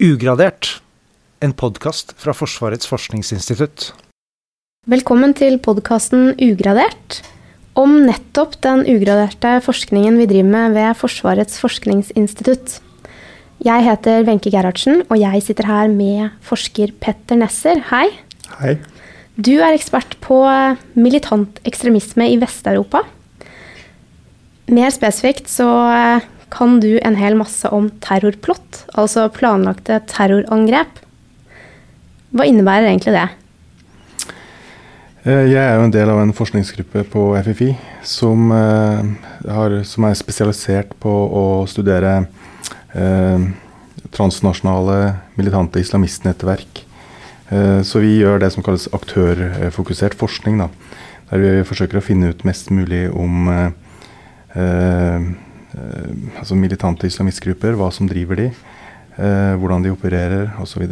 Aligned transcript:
Ugradert, 0.00 0.78
en 1.44 1.52
podkast 1.52 2.14
fra 2.16 2.32
Forsvarets 2.32 2.88
forskningsinstitutt. 2.88 3.90
Velkommen 4.88 5.34
til 5.36 5.58
podkasten 5.60 6.30
Ugradert, 6.40 7.18
om 7.76 7.98
nettopp 8.06 8.56
den 8.64 8.86
ugraderte 8.88 9.58
forskningen 9.60 10.16
vi 10.16 10.28
driver 10.30 10.48
med 10.54 10.78
ved 10.78 10.96
Forsvarets 10.96 11.60
forskningsinstitutt. 11.60 12.78
Jeg 13.60 13.86
heter 13.90 14.24
Wenche 14.24 14.48
Gerhardsen, 14.48 15.04
og 15.10 15.20
jeg 15.20 15.44
sitter 15.44 15.68
her 15.68 15.92
med 15.92 16.32
forsker 16.48 16.96
Petter 16.96 17.36
Nesser. 17.36 17.84
Hei. 17.92 18.06
Hei. 18.56 18.78
Du 19.36 19.58
er 19.60 19.76
ekspert 19.76 20.16
på 20.24 20.40
militant 20.96 21.60
ekstremisme 21.68 22.32
i 22.32 22.40
Vest-Europa. 22.40 23.04
Mer 24.72 24.96
spesifikt 24.96 25.52
så 25.52 25.68
kan 26.50 26.80
du 26.82 26.98
en 26.98 27.16
hel 27.18 27.36
masse 27.38 27.68
om 27.72 27.88
terrorplott, 28.02 28.84
altså 28.98 29.28
planlagte 29.32 30.00
terrorangrep. 30.10 30.98
Hva 32.34 32.46
innebærer 32.46 32.90
egentlig 32.90 33.14
det? 33.16 33.28
Eh, 35.24 35.46
jeg 35.52 35.60
er 35.60 35.74
jo 35.76 35.86
en 35.86 35.94
del 35.94 36.10
av 36.10 36.20
en 36.22 36.34
forskningsgruppe 36.34 37.04
på 37.12 37.24
FFI 37.44 37.72
som, 38.06 38.50
eh, 38.52 39.10
har, 39.50 39.82
som 39.84 40.06
er 40.08 40.14
spesialisert 40.18 40.94
på 41.02 41.10
å 41.10 41.44
studere 41.68 42.26
eh, 42.94 43.50
transnasjonale 44.10 45.00
militante 45.36 45.82
islamistnettverk. 45.82 46.86
Eh, 47.50 47.82
så 47.82 48.00
vi 48.02 48.16
gjør 48.18 48.40
det 48.40 48.52
som 48.54 48.64
kalles 48.64 48.88
aktørfokusert 48.96 50.16
forskning. 50.18 50.62
Da, 50.62 50.70
der 51.30 51.44
vi 51.44 51.68
forsøker 51.68 52.00
å 52.00 52.04
finne 52.04 52.30
ut 52.30 52.46
mest 52.48 52.70
mulig 52.74 53.08
om 53.10 53.48
eh, 53.52 53.70
eh 54.56 55.30
altså 55.74 56.56
militante 56.58 57.06
islamistgrupper, 57.06 57.76
hva 57.78 57.90
som 57.94 58.08
driver 58.10 58.38
de, 58.40 58.50
eh, 59.16 59.54
hvordan 59.60 59.84
de 59.84 59.92
opererer 59.94 60.50
osv. 60.62 60.86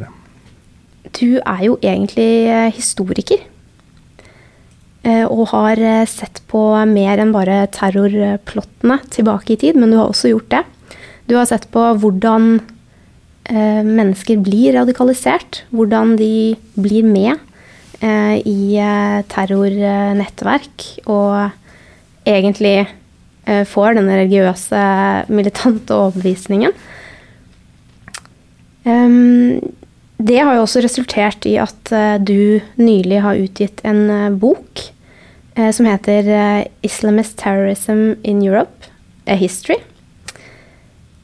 Du 1.19 1.39
er 1.39 1.63
jo 1.65 1.79
egentlig 1.83 2.33
eh, 2.49 2.73
historiker. 2.75 3.47
Og 5.09 5.47
har 5.55 5.79
sett 6.11 6.43
på 6.51 6.61
mer 6.91 7.21
enn 7.23 7.31
bare 7.33 7.63
terrorplottene 7.73 8.99
tilbake 9.15 9.55
i 9.55 9.57
tid, 9.57 9.79
men 9.79 9.95
du 9.95 9.97
har 9.97 10.11
også 10.11 10.35
gjort 10.35 10.51
det. 10.53 10.61
Du 11.31 11.37
har 11.39 11.47
sett 11.49 11.65
på 11.73 11.81
hvordan 12.03 12.59
mennesker 13.49 14.43
blir 14.45 14.75
radikalisert. 14.77 15.63
Hvordan 15.73 16.19
de 16.19 16.59
blir 16.77 17.09
med 17.09 17.41
i 18.45 18.77
terrornettverk. 19.33 20.85
Og 21.09 21.57
egentlig 22.29 22.77
Eh, 22.83 22.95
får 23.49 23.97
denne 23.97 24.19
religiøse, 24.19 24.81
militante 25.33 25.95
overbevisningen. 25.97 26.75
Det 30.19 30.39
har 30.43 30.57
jo 30.57 30.65
også 30.65 30.83
resultert 30.83 31.47
i 31.47 31.55
at 31.63 31.93
eh, 31.95 32.17
du 32.19 32.61
nylig 32.81 33.21
har 33.23 33.39
utgitt 33.39 33.83
en 33.87 34.09
eh, 34.11 34.31
bok 34.35 34.89
som 35.75 35.89
heter 35.91 36.23
'Islamist 36.87 37.35
Terrorism 37.41 38.15
in 38.23 38.45
Europe 38.47 38.87
A 39.27 39.35
History'. 39.35 39.81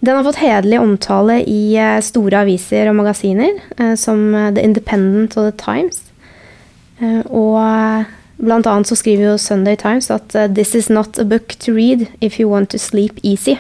Den 0.03 0.17
har 0.17 0.25
fått 0.27 0.41
hederlig 0.43 0.81
omtale 0.81 1.37
i 1.47 1.79
store 2.03 2.41
aviser 2.43 2.91
og 2.91 2.97
magasiner, 2.99 3.61
som 3.95 4.35
The 4.35 4.65
Independent 4.65 5.37
og 5.39 5.53
The 5.53 5.55
Times. 5.63 6.03
Og 7.31 7.63
Blant 8.35 8.67
annet 8.67 8.91
så 8.91 8.97
skriver 8.99 9.29
jo 9.29 9.37
Sunday 9.39 9.77
Times 9.79 10.11
at 10.11 10.35
uh, 10.35 10.49
'This 10.51 10.75
is 10.75 10.91
not 10.91 11.19
a 11.19 11.25
book 11.25 11.55
to 11.63 11.73
read 11.75 12.09
if 12.21 12.41
you 12.41 12.51
want 12.51 12.71
to 12.71 12.79
sleep 12.79 13.21
easy'. 13.23 13.59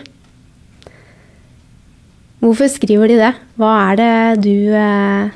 Hvorfor 2.43 2.69
skriver 2.69 3.09
de 3.09 3.17
det? 3.17 3.33
Hva 3.57 3.71
er 3.93 3.97
det 3.97 4.43
du 4.45 4.75
eh, 4.77 5.31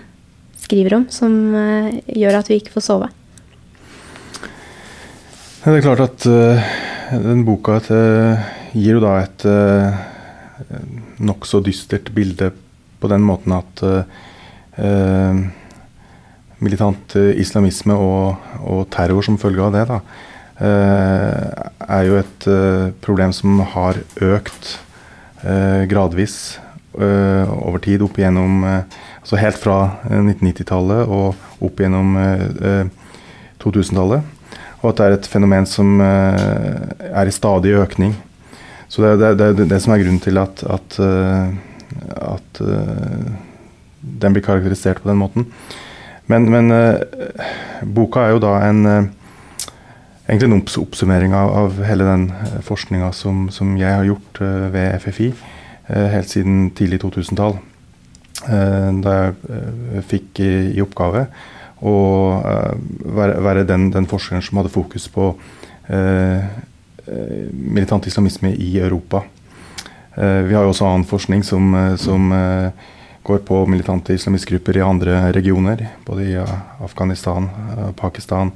skriver 0.61 0.99
om 0.99 1.07
som 1.09 1.55
eh, 1.57 2.03
gjør 2.05 2.37
at 2.43 2.51
vi 2.51 2.59
ikke 2.61 2.75
får 2.75 2.85
sove? 2.85 3.09
Det 5.65 5.73
er 5.73 5.87
klart 5.87 6.03
at 6.05 6.27
den 7.25 7.47
boka 7.47 7.79
gir 8.75 8.99
jo 8.99 9.01
da 9.01 9.15
et 9.23 9.47
nokså 11.25 11.63
dystert 11.65 12.13
bilde 12.15 12.51
på 13.01 13.09
den 13.09 13.25
måten 13.25 13.57
at 13.57 13.83
militant 16.65 17.17
eh, 17.19 17.37
islamisme 17.41 17.95
og, 17.95 18.49
og, 18.63 18.83
terror 18.95 19.25
som 19.25 19.39
følge 19.41 19.65
av 19.65 19.75
det, 19.75 19.85
da, 19.91 19.99
eh, 20.65 21.69
er 21.89 22.09
jo 22.09 22.19
et 22.21 22.49
eh, 22.51 22.89
problem 23.05 23.35
som 23.37 23.63
har 23.75 24.03
økt 24.17 24.77
gradvis 25.39 26.59
over 26.99 27.79
tid 27.79 28.03
opp 28.03 28.17
igjennom 28.19 28.65
altså 28.67 29.39
Helt 29.39 29.61
fra 29.63 29.77
1990-tallet 30.09 31.13
og 31.15 31.63
opp 31.63 31.79
gjennom 31.79 32.17
2000-tallet. 33.63 34.27
Og 34.81 34.89
at 34.91 34.99
det 34.99 35.07
er 35.07 35.15
et 35.15 35.31
fenomen 35.31 35.69
som 35.71 36.03
er 36.03 37.31
i 37.31 37.37
stadig 37.37 37.77
økning. 37.79 38.17
Så 38.91 39.05
det 39.05 39.13
er 39.15 39.39
det, 39.39 39.49
det, 39.61 39.69
det, 39.71 39.79
som 39.85 39.95
er 39.95 40.03
grunnen 40.03 40.19
til 40.27 40.43
at, 40.43 40.65
at, 40.67 40.99
at 42.19 42.63
den 42.65 44.35
blir 44.35 44.49
karakterisert 44.51 45.05
på 45.05 45.13
den 45.13 45.23
måten. 45.23 45.47
Men, 46.29 46.49
men 46.53 46.73
uh, 46.73 47.01
boka 47.89 48.27
er 48.27 48.35
jo 48.35 48.43
da 48.45 48.59
en 48.67 48.83
uh, 48.85 49.07
egentlig 50.29 50.51
en 50.51 50.83
oppsummering 50.83 51.35
av, 51.35 51.55
av, 51.57 51.79
hele 51.89 52.05
den 52.05 52.29
uh, 52.31 52.59
forskninga 52.65 53.11
som, 53.17 53.47
som, 53.53 53.77
jeg 53.81 53.95
har 53.95 54.05
gjort 54.05 54.43
uh, 54.45 54.69
ved 54.75 54.99
FFI 55.05 55.33
helt 55.89 56.29
siden 56.29 56.67
tidlig 56.77 56.99
2000-tall. 57.01 57.55
da 58.45 59.13
jeg 59.17 60.03
fikk 60.05 60.41
i, 60.45 60.51
i, 60.77 60.83
oppgave 60.85 61.23
å 61.81 61.93
være, 63.17 63.39
være 63.41 63.63
den, 63.65 63.87
den, 63.95 64.05
forskeren 64.11 64.45
som 64.45 64.61
hadde 64.61 64.73
fokus 64.75 65.07
på 65.09 65.31
militant 67.73 68.05
islamisme 68.05 68.53
i 68.53 68.69
Europa. 68.77 69.23
vi 70.13 70.53
har 70.53 70.69
jo 70.69 70.75
også 70.75 70.91
annen 70.91 71.09
forskning 71.09 71.41
som, 71.41 71.73
som 71.97 72.29
går 73.29 73.39
på 73.39 73.67
militante 73.67 74.15
islamistgrupper 74.15 74.77
i 74.77 74.81
andre 74.81 75.33
regioner. 75.33 75.89
Både 76.07 76.23
i 76.25 76.45
Afghanistan, 76.81 77.49
eh, 77.79 77.93
Pakistan, 77.93 78.51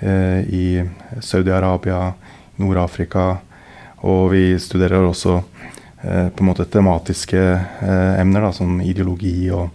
eh, 0.00 0.40
i 0.40 0.84
Saudi-Arabia, 1.20 2.12
Nord-Afrika. 2.56 3.36
Og 3.96 4.30
vi 4.32 4.58
studerer 4.58 5.04
også 5.04 5.42
eh, 6.02 6.28
på 6.28 6.40
en 6.40 6.48
måte 6.48 6.64
tematiske 6.64 7.60
emner, 8.18 8.40
da, 8.40 8.52
som 8.52 8.80
ideologi 8.80 9.50
og, 9.50 9.68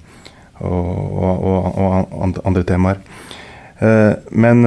og, 0.59 1.45
og, 1.45 1.77
og 1.77 2.41
andre 2.45 2.63
temaer. 2.63 2.97
men 4.31 4.61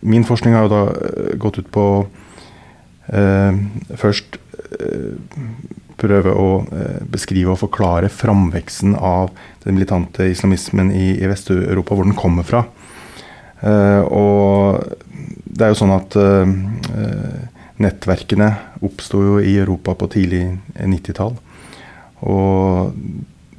min 0.00 0.24
forskning 0.24 0.54
har 0.54 0.62
jo 0.62 0.72
da 0.72 1.36
gått 1.38 1.58
ut 1.58 1.68
på 1.70 2.06
først 3.94 4.38
prøve 6.02 6.34
å 6.34 6.48
eh, 6.74 7.00
beskrive 7.10 7.54
og 7.54 7.60
forklare 7.62 8.10
framveksten 8.12 8.96
av 8.98 9.30
den 9.64 9.76
militante 9.76 10.26
islamismen 10.30 10.90
i, 10.94 11.14
i 11.18 11.30
Vest-Europa, 11.30 11.96
hvor 11.96 12.08
den 12.08 12.18
kommer 12.18 12.46
fra. 12.46 12.64
Uh, 13.62 14.02
og 14.10 14.80
det 15.46 15.62
er 15.62 15.70
jo 15.70 15.76
sånn 15.78 15.92
at 15.94 16.16
uh, 16.18 16.48
nettverkene 17.78 18.48
oppsto 18.82 19.20
jo 19.22 19.36
i 19.38 19.54
Europa 19.54 19.94
på 20.00 20.08
tidlig 20.16 20.42
90-tall. 20.74 21.36
Og 22.26 22.90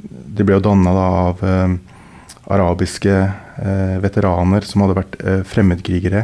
de 0.03 0.43
ble 0.43 0.57
jo 0.57 0.65
danna 0.65 0.91
av 0.91 1.41
arabiske 2.51 3.15
veteraner 4.03 4.65
som 4.67 4.83
hadde 4.83 4.97
vært 4.97 5.17
fremmedkrigere 5.47 6.23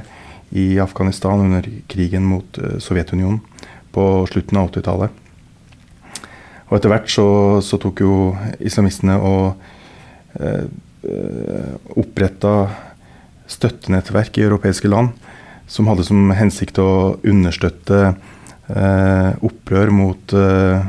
i 0.55 0.79
Afghanistan 0.81 1.43
under 1.45 1.67
krigen 1.91 2.27
mot 2.27 2.59
Sovjetunionen 2.81 3.41
på 3.95 4.05
slutten 4.31 4.59
av 4.59 4.71
80-tallet. 4.71 5.28
Og 6.69 6.77
etter 6.77 6.93
hvert 6.93 7.09
så, 7.09 7.27
så 7.65 7.79
tok 7.81 8.03
jo 8.05 8.13
islamistene 8.61 9.17
og 9.17 9.55
eh, 10.39 10.69
eh 10.99 11.97
oppretta 11.99 12.53
støttenettverk 13.49 14.37
i 14.37 14.45
europeiske 14.45 14.89
land 14.91 15.15
som 15.69 15.87
hadde 15.89 16.05
som 16.05 16.31
hensikt 16.33 16.79
å 16.81 17.17
understøtte 17.29 17.99
eh, 18.09 19.31
opprør 19.45 19.91
mot 19.93 20.33
eh, 20.33 20.87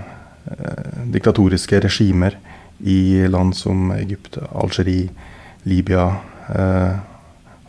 diktatoriske 1.13 1.83
regimer 1.85 2.37
i 2.81 3.29
land 3.29 3.55
som 3.57 3.91
Egypt, 3.93 4.39
Algerie, 4.57 5.11
Libya 5.69 6.07
eh, 6.49 6.97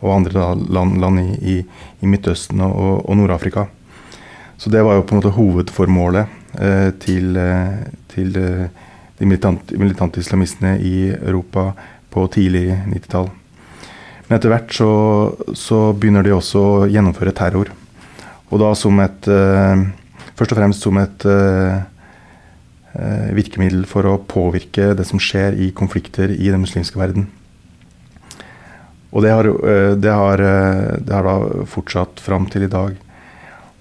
og 0.02 0.14
andre 0.16 0.48
land, 0.72 0.98
land 1.04 1.22
i, 1.22 1.28
i, 1.36 1.58
i, 2.00 2.10
Midtøsten 2.10 2.64
og, 2.66 3.04
og 3.04 3.18
Nord-Afrika. 3.20 3.68
Så 4.58 4.72
det 4.74 4.82
var 4.86 4.98
jo 4.98 5.04
på 5.06 5.14
en 5.14 5.22
måte 5.22 5.36
hovedformålet 5.36 6.41
til, 7.02 7.38
eh, 7.38 7.84
til 8.12 8.36
eh, 8.38 8.68
de 9.18 9.28
militante, 9.28 9.78
militante 9.78 10.20
islamistene 10.20 10.78
i 10.80 11.12
Europa 11.14 11.72
på 12.12 12.26
tidlig 12.34 12.68
90-tall. 12.90 13.30
Men 14.28 14.38
etter 14.38 14.52
hvert 14.52 14.74
så, 14.76 14.92
så, 15.58 15.80
begynner 15.94 16.24
de 16.24 16.36
også 16.36 16.60
å 16.62 16.90
gjennomføre 16.92 17.36
terror. 17.36 17.72
Og 18.52 18.60
da 18.60 18.74
som 18.76 19.00
et 19.04 19.32
eh, 19.32 19.90
Først 20.42 20.56
og 20.56 20.58
fremst 20.58 20.82
som 20.82 20.98
et 20.98 21.24
eh, 21.30 21.82
virkemiddel 23.38 23.84
for 23.86 24.08
å 24.10 24.16
påvirke 24.26 24.96
det 24.98 25.06
som 25.06 25.22
skjer 25.22 25.54
i 25.62 25.68
konflikter 25.78 26.32
i 26.34 26.48
den 26.50 26.64
muslimske 26.64 26.98
verden. 26.98 27.28
Og 29.12 29.24
det 29.26 29.32
har, 29.36 29.46
eh, 29.46 29.94
det 29.96 30.12
har, 30.12 30.40
eh, 30.40 30.98
det 31.00 31.14
har 31.14 31.24
da 31.24 31.66
fortsatt 31.68 32.20
fram 32.20 32.48
til 32.50 32.64
i 32.64 32.72
dag. 32.72 32.96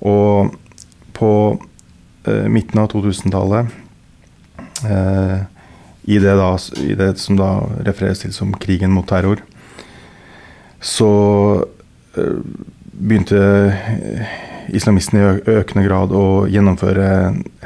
Og 0.03 0.55
på 1.15 1.33
eh, 1.61 1.70
midten 2.25 2.81
av 2.83 2.91
2000-tallet, 2.93 3.71
eh, 4.85 5.39
i, 6.11 6.17
i, 6.17 6.95
det 6.99 7.15
som 7.21 7.39
da 7.39 7.51
refereres 7.87 8.25
til 8.25 8.33
som 8.35 8.53
krigen 8.61 8.93
mot 8.95 9.09
terror, 9.09 9.43
så 10.81 11.11
eh, 12.17 12.39
begynte 12.93 13.41
islamistene 14.71 15.21
i 15.21 15.57
økende 15.59 15.85
grad 15.87 16.15
å 16.15 16.47
gjennomføre 16.51 17.09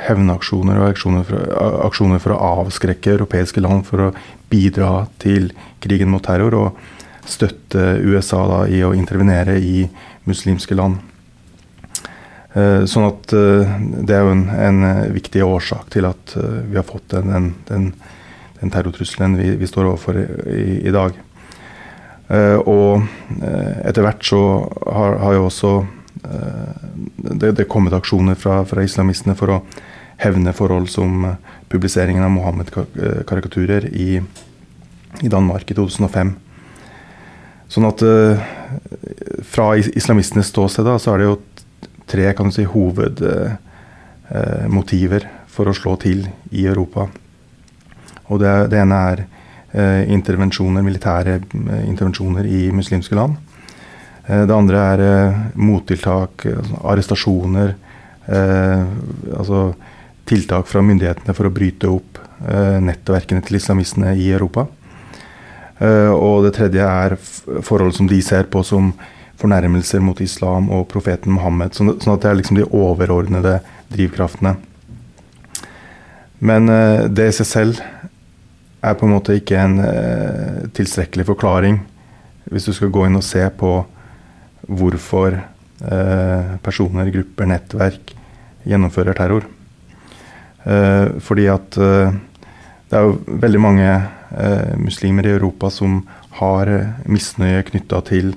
hevnaksjoner 0.06 0.80
og 0.80 0.90
aksjoner 0.92 1.26
for, 1.28 1.54
aksjoner 1.86 2.22
for, 2.22 2.34
å 2.34 2.52
avskrekke 2.64 3.14
europeiske 3.16 3.62
land 3.62 3.84
for 3.88 4.08
å 4.08 4.12
bidra 4.52 5.06
til 5.22 5.50
krigen 5.84 6.12
mot 6.12 6.24
terror 6.24 6.56
og 6.58 6.84
støtte 7.28 7.98
USA 8.04 8.42
da, 8.48 8.60
i 8.68 8.82
å 8.84 8.94
intervenere 8.96 9.56
i 9.60 9.84
muslimske 10.28 10.76
land. 10.76 11.00
Eh, 12.54 12.84
sånn 12.86 13.08
at 13.08 13.32
eh, 13.34 13.70
Det 14.06 14.14
er 14.14 14.22
jo 14.22 14.34
en, 14.36 14.44
en, 14.54 14.84
viktig 15.14 15.42
årsak 15.42 15.88
til 15.90 16.06
at 16.06 16.36
eh, 16.38 16.60
vi 16.70 16.78
har 16.78 16.86
fått 16.86 17.10
den, 17.10 17.50
den, 17.66 17.88
den 18.60 18.70
terrortrusselen 18.70 19.34
vi, 19.40 19.56
vi, 19.58 19.66
står 19.66 19.90
overfor 19.90 20.20
i, 20.22 20.84
i 20.86 20.94
dag. 20.94 21.18
Og 22.64 23.02
etter 23.84 24.00
hvert 24.00 24.22
så 24.24 24.38
har, 24.80 25.18
har 25.20 25.34
jo 25.36 25.42
også 25.44 25.72
det, 27.36 27.50
det 27.58 27.66
kommet 27.68 27.92
aksjoner 27.92 28.38
fra, 28.40 28.62
fra, 28.64 28.80
islamistene 28.82 29.36
for 29.36 29.52
å 29.52 29.58
hevne 30.22 30.54
forhold 30.56 30.88
som 30.88 31.26
publiseringen 31.68 32.24
av 32.24 32.32
Mohammed-karikaturer 32.32 33.90
i, 33.92 34.16
i, 35.20 35.28
Danmark 35.28 35.68
i 35.68 35.76
2005. 35.76 36.32
Sånn 37.76 37.90
at 37.90 38.06
fra 39.52 39.68
islamistenes 39.76 40.48
ståsted 40.48 40.88
da, 40.88 40.96
så 40.96 41.12
er 41.12 41.20
det 41.20 41.28
jo 41.28 41.36
tre 42.06 42.32
kan 42.36 42.46
du 42.48 42.52
si, 42.54 42.64
hovedmotiver 42.68 45.22
for 45.54 45.70
å 45.70 45.76
slå 45.76 45.96
til 46.02 46.26
i 46.52 46.66
Europa. 46.66 47.06
Og 48.32 48.40
det, 48.40 48.52
det 48.72 48.80
ene 48.80 49.00
er 49.10 49.24
eh, 49.24 50.12
intervensjoner, 50.14 50.84
militære 50.84 51.38
eh, 51.38 51.84
intervensjoner 51.88 52.44
i 52.48 52.70
muslimske 52.74 53.16
land. 53.18 53.36
Eh, 54.26 54.44
det 54.48 54.54
andre 54.54 54.78
er 54.94 55.00
mottiltak, 55.54 56.46
altså 56.48 56.74
arrestasjoner. 56.92 57.70
Altså 58.24 59.74
tiltak 60.24 60.64
fra 60.64 60.80
myndighetene 60.80 61.34
for 61.36 61.44
å 61.44 61.52
bryte 61.52 61.90
opp 61.92 62.16
nettverkene 62.80 63.44
til 63.44 63.58
islamistene 63.58 64.14
i 64.16 64.30
Europa. 64.32 64.64
og 65.76 66.46
det 66.46 66.54
tredje 66.56 66.80
er 66.80 67.18
forhold 67.60 67.92
som 67.92 68.08
de 68.08 68.22
ser 68.24 68.48
på 68.48 68.62
som 68.64 68.94
fornærmelser 69.40 70.02
mot 70.04 70.20
islam 70.22 70.70
og 70.72 70.86
profeten 70.92 71.34
Mohammed. 71.34 71.74
Sånn, 71.74 71.96
sånn 72.02 72.14
at 72.16 72.24
det 72.24 72.30
er 72.30 72.38
liksom 72.38 72.60
de 72.60 72.68
overordnede 72.70 73.58
drivkraftene. 73.92 74.56
Men 76.44 76.68
uh, 76.70 77.06
det 77.08 77.30
i 77.30 77.36
seg 77.38 77.48
selv 77.48 77.82
er 78.84 78.96
på 78.98 79.06
en 79.06 79.14
måte 79.14 79.38
ikke 79.38 79.58
en 79.60 79.78
uh, 79.80 80.64
tilstrekkelig 80.76 81.28
forklaring 81.30 81.80
hvis 82.52 82.68
du 82.68 82.74
skal 82.76 82.92
gå 82.92 83.06
inn 83.06 83.16
og 83.16 83.24
se 83.24 83.40
på 83.56 83.72
hvorfor 84.68 85.38
uh, 85.38 86.56
personer, 86.64 87.08
grupper, 87.12 87.48
nettverk 87.48 88.14
gjennomfører 88.64 89.16
terror. 89.18 89.44
fordi 91.20 91.44
at 91.52 91.76
det 91.76 92.96
er 92.96 93.02
jo 93.04 93.18
veldig 93.42 93.58
mange 93.60 93.88
muslimer 94.80 95.26
i 95.28 95.34
Europa 95.34 95.68
som 95.68 95.98
har 96.38 96.70
misnøye 97.04 97.60
knytta 97.68 98.00
til 98.08 98.32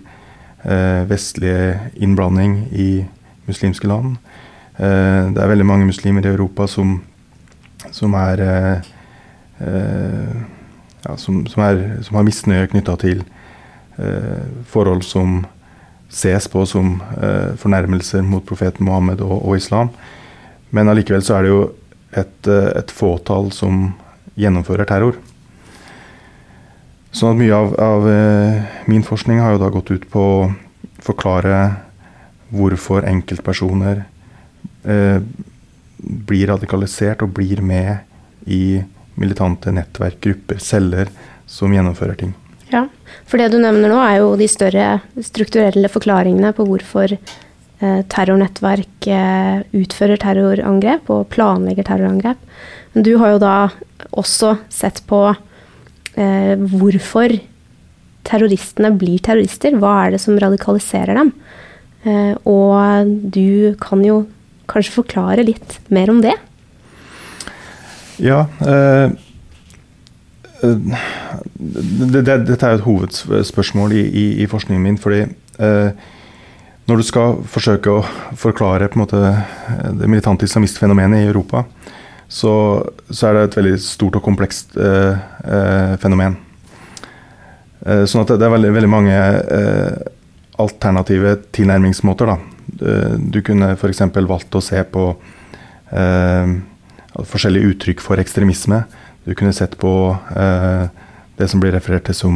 eh, 0.67 1.03
vestlig 1.09 1.79
innblanding 1.95 2.67
i 2.71 3.05
muslimske 3.47 3.87
land. 3.87 4.17
Eh, 4.77 5.31
det 5.33 5.41
er 5.41 5.51
veldig 5.51 5.65
mange 5.67 5.87
muslimer 5.89 6.25
i 6.25 6.31
Europa 6.33 6.67
som, 6.67 6.99
som 7.91 8.13
er 8.19 8.43
eh, 8.45 8.93
ja, 11.07 11.15
som, 11.17 11.45
som, 11.47 11.63
er, 11.63 11.83
som, 12.05 12.19
har 12.19 12.27
misnøye 12.27 12.69
knytta 12.69 12.97
til 13.01 13.23
forhold 14.69 15.01
som 15.01 15.39
ses 16.13 16.45
på 16.53 16.61
som 16.69 16.99
fornærmelser 17.57 18.21
mot 18.21 18.45
profeten 18.45 18.85
Mohammed 18.85 19.23
og, 19.25 19.39
og, 19.39 19.55
islam. 19.57 19.89
Men 20.69 20.91
allikevel 20.91 21.23
så 21.25 21.39
er 21.39 21.47
det 21.47 21.49
jo 21.49 21.63
et, 22.21 22.49
et 22.51 22.93
fåtall 22.93 23.49
som 23.55 23.87
gjennomfører 24.37 24.85
terror. 24.85 25.17
Sånn 27.17 27.33
at 27.33 27.39
mye 27.39 27.53
av, 27.55 27.71
av, 27.81 28.03
eh, 28.11 28.65
min 28.85 29.01
forskning 29.05 29.39
har 29.41 29.55
jo 29.55 29.61
da 29.63 29.71
gått 29.73 29.89
ut 29.89 30.03
på 30.11 30.21
å 30.21 30.41
forklare 31.01 31.61
hvorfor 32.53 33.07
enkeltpersoner 33.09 34.03
eh, 34.85 35.23
blir 35.97 36.51
radikalisert 36.51 37.23
og 37.25 37.33
blir 37.39 37.63
med 37.65 38.05
i 38.45 38.83
militante 39.17 39.73
nettverk, 39.73 40.19
grupper, 40.21 40.61
celler 40.61 41.09
som 41.49 41.73
gjennomfører 41.73 42.19
ting. 42.19 42.35
Ja, 42.69 42.85
for 43.25 43.41
det 43.41 43.49
du 43.49 43.57
nevner 43.63 43.89
nå 43.89 43.97
er 44.03 44.19
jo 44.19 44.35
de 44.37 44.49
større 44.51 44.99
strukturelle 45.17 45.89
forklaringene 45.89 46.53
på 46.53 46.67
hvorfor 46.69 47.15
eh, 47.17 48.01
terrornettverk 48.13 49.09
eh, 49.09 49.65
utfører 49.73 50.21
terrorangrep 50.21 51.09
og 51.17 51.31
planlegger 51.33 51.89
terrorangrep. 51.89 52.45
Men 52.93 53.09
du 53.09 53.15
har 53.17 53.33
jo 53.35 53.41
da 53.41 53.57
også 54.13 54.59
sett 54.69 55.01
på 55.09 55.25
eh, 56.17 56.55
hvorfor 56.57 57.37
terroristene 58.27 58.91
blir 58.99 59.21
terrorister. 59.23 59.77
Hva 59.79 59.93
er 60.05 60.15
det 60.15 60.23
som 60.23 60.37
radikaliserer 60.39 61.17
dem? 61.17 61.31
Eh, 62.07 62.33
og 62.47 63.13
du 63.33 63.77
kan 63.81 64.03
jo 64.05 64.25
kanskje 64.67 64.97
forklare 64.97 65.45
litt 65.47 65.79
mer 65.93 66.11
om 66.11 66.19
det? 66.23 66.35
Ja. 68.23 68.45
Eh, 68.61 69.15
det, 70.57 72.21
det, 72.25 72.37
dette 72.47 72.65
er 72.65 72.75
jo 72.75 72.79
et 72.79 72.87
hovedspørsmål 72.87 73.93
i, 73.93 74.03
i, 74.07 74.27
i 74.43 74.47
forskningen 74.49 74.83
min. 74.83 74.97
fordi 74.97 75.23
eh, 75.23 76.05
når 76.87 77.01
du 77.01 77.03
skal 77.03 77.41
forsøke 77.51 77.91
å 77.91 78.03
forklare 78.39 78.87
måte, 78.95 79.19
det 79.99 80.07
militante 80.07 80.47
islamistfenomenet 80.47 81.25
i 81.25 81.27
Europa, 81.27 81.65
så, 82.27 82.53
så, 83.09 83.27
er 83.27 83.33
det 83.35 83.43
et 83.47 83.57
veldig 83.61 83.77
stort 83.81 84.17
og 84.19 84.25
komplekst 84.25 84.75
eh, 84.79 85.15
eh, 85.47 85.93
fenomen. 86.01 86.35
Eh, 87.85 88.03
sånn 88.09 88.25
at 88.25 88.33
det, 88.33 88.39
det 88.41 88.47
er 88.47 88.55
veldig, 88.57 88.71
veldig 88.75 88.91
mange 88.91 89.15
eh, 89.15 89.93
alternative 90.59 91.37
tilnærmingsmåter. 91.55 92.33
Da. 92.33 92.37
Eh, 92.83 93.15
du 93.31 93.39
kunne 93.47 93.73
f.eks. 93.77 94.03
valgt 94.17 94.59
å 94.59 94.63
se 94.63 94.83
på 94.91 95.07
eh, 95.95 96.57
forskjellige 97.17 97.73
uttrykk 97.73 98.03
for 98.03 98.19
ekstremisme. 98.19 98.83
Du 99.27 99.33
kunne 99.35 99.55
sett 99.55 99.73
på 99.79 99.91
det 101.35 101.47
som 101.51 101.59
blir 101.59 101.73
referert 101.75 102.05
til 102.07 102.15
som 102.15 102.35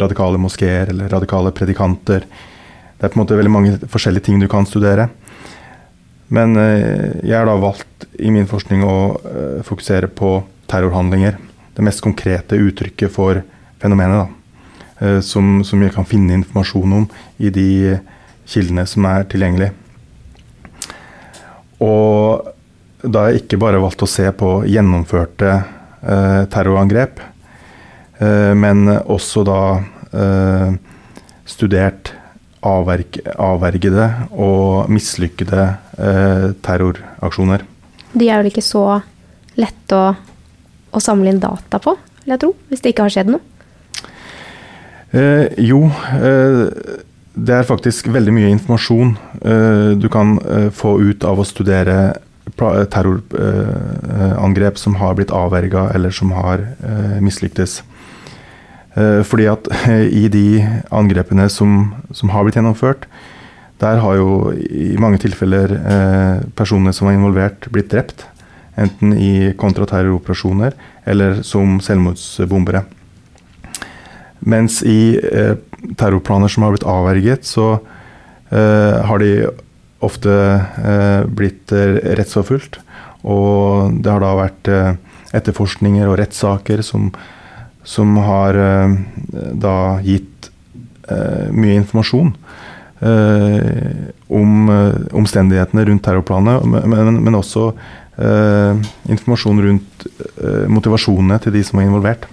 radikale 0.00 0.38
moskeer 0.40 0.88
eller 0.88 1.10
radikale 1.12 1.52
predikanter. 1.52 2.24
Det 2.24 3.04
er 3.04 3.12
på 3.12 3.18
en 3.18 3.22
måte 3.22 3.36
veldig 3.36 3.52
mange 3.52 3.74
forskjellige 3.90 4.30
ting 4.30 4.40
du 4.40 4.48
kan 4.48 4.64
studere. 4.66 5.10
Men 6.34 6.56
eh, 6.60 7.18
jeg 7.24 7.36
har 7.36 7.48
da 7.48 7.56
valgt 7.60 8.08
i 8.20 8.30
min 8.32 8.48
forskning 8.48 8.84
å 8.84 8.96
eh, 9.16 9.60
fokusere 9.66 10.10
på 10.12 10.34
terrorhandlinger. 10.68 11.38
Det 11.76 11.84
mest 11.86 12.02
konkrete 12.04 12.58
uttrykket 12.60 13.12
for 13.14 13.40
fenomenet. 13.80 14.26
da, 14.26 14.86
eh, 15.00 15.20
som, 15.24 15.62
som 15.64 15.82
jeg 15.82 15.94
kan 15.96 16.08
finne 16.08 16.36
informasjon 16.36 16.96
om 17.00 17.08
i 17.38 17.52
de 17.54 17.98
kildene 18.48 18.84
som 18.88 19.06
er 19.08 19.24
tilgjengelige. 19.30 19.72
Og 21.84 22.48
da 23.04 23.22
har 23.22 23.32
jeg 23.32 23.44
ikke 23.44 23.60
bare 23.62 23.80
valgt 23.80 24.02
å 24.02 24.10
se 24.10 24.26
på 24.34 24.62
gjennomførte 24.66 25.50
eh, 25.54 26.42
terrorangrep, 26.50 27.20
eh, 28.18 28.52
men 28.58 28.88
også 28.98 29.44
da 29.46 29.60
eh, 30.10 30.72
studert 31.48 32.12
avvergede 32.64 34.06
og 34.34 34.90
mislykkede 34.90 35.76
eh, 35.98 36.48
terroraksjoner. 36.64 37.64
De 38.14 38.28
er 38.28 38.36
vel 38.40 38.46
ikke 38.50 38.64
så 38.64 39.00
lette 39.58 39.94
å, 39.94 40.14
å, 40.90 41.00
samle 41.02 41.30
inn 41.32 41.42
data 41.42 41.78
på, 41.82 41.96
vil 42.24 42.32
jeg 42.34 42.40
tro, 42.44 42.54
hvis 42.70 42.80
det 42.84 42.90
ikke 42.94 43.04
har 43.06 43.14
skjedd 43.14 43.30
noe? 43.34 43.42
Eh, 45.16 45.46
jo, 45.64 45.80
eh, 46.18 46.64
det 47.38 47.54
er 47.54 47.68
faktisk 47.68 48.08
veldig 48.12 48.32
mye 48.34 48.50
informasjon 48.52 49.16
eh, 49.40 49.90
du 50.00 50.08
kan 50.12 50.38
eh, 50.42 50.70
få 50.74 51.00
ut 51.00 51.24
av 51.28 51.38
å 51.40 51.48
studere 51.48 52.14
terrorangrep 52.58 54.78
som 54.80 54.94
har 54.98 55.14
blitt 55.18 55.32
avverga 55.34 55.90
eller 55.94 56.10
som 56.14 56.32
har 56.32 56.58
eh, 56.64 57.20
mislyktes. 57.22 57.82
Eh, 58.96 59.22
fordi 59.26 59.48
at 59.50 59.68
i 60.22 60.28
de 60.32 60.46
angrepene 60.94 61.48
som, 61.52 61.94
som, 62.12 62.32
har 62.32 62.46
blitt 62.46 62.58
gjennomført, 62.58 63.08
der 63.78 64.00
har 64.02 64.18
jo 64.18 64.50
i 64.56 64.96
mange 64.98 65.20
tilfeller 65.22 65.74
eh, 65.76 66.40
personene 66.58 66.94
som 66.96 67.06
var 67.08 67.18
involvert, 67.18 67.70
blitt 67.70 67.92
drept. 67.92 68.26
enten 68.78 69.10
i 69.18 69.52
kontraterroroperasjoner 69.58 70.70
eller 71.04 71.40
som 71.42 71.80
selvmordsbombere. 71.82 72.84
Mens 74.38 74.82
i 74.86 75.18
eh, 75.18 75.56
terrorplaner 75.98 76.48
som 76.48 76.62
har 76.62 76.76
blitt 76.76 76.86
avverget, 76.86 77.46
så 77.46 77.80
eh, 78.54 79.02
har 79.02 79.18
de 79.18 79.32
ofte 80.04 80.30
eh, 80.30 81.24
blitt 81.26 81.74
eh, 81.74 81.98
rettsforfulgt. 82.18 82.78
Og 83.26 83.98
det 83.98 84.12
har 84.12 84.22
da 84.22 84.34
vært 84.38 84.70
eh, 84.70 84.92
etterforskninger 85.34 86.06
og 86.06 86.20
rettssaker 86.20 86.84
som, 86.86 87.10
som 87.88 88.16
har 88.20 88.58
eh, 88.60 88.96
da 89.56 89.76
gitt 90.04 90.50
mye 91.08 91.78
informasjon 91.78 92.34
om 94.28 94.50
omstendighetene 95.16 95.86
rundt 95.88 96.02
terrorplanet, 96.04 96.66
men, 96.68 96.84
men, 96.92 97.20
men 97.24 97.38
også 97.38 97.70
informasjon 99.08 99.62
rundt 99.64 100.04
motivasjonene 100.68 101.38
til 101.40 101.56
de 101.56 101.62
som 101.64 101.80
var 101.80 101.86
involvert. 101.86 102.26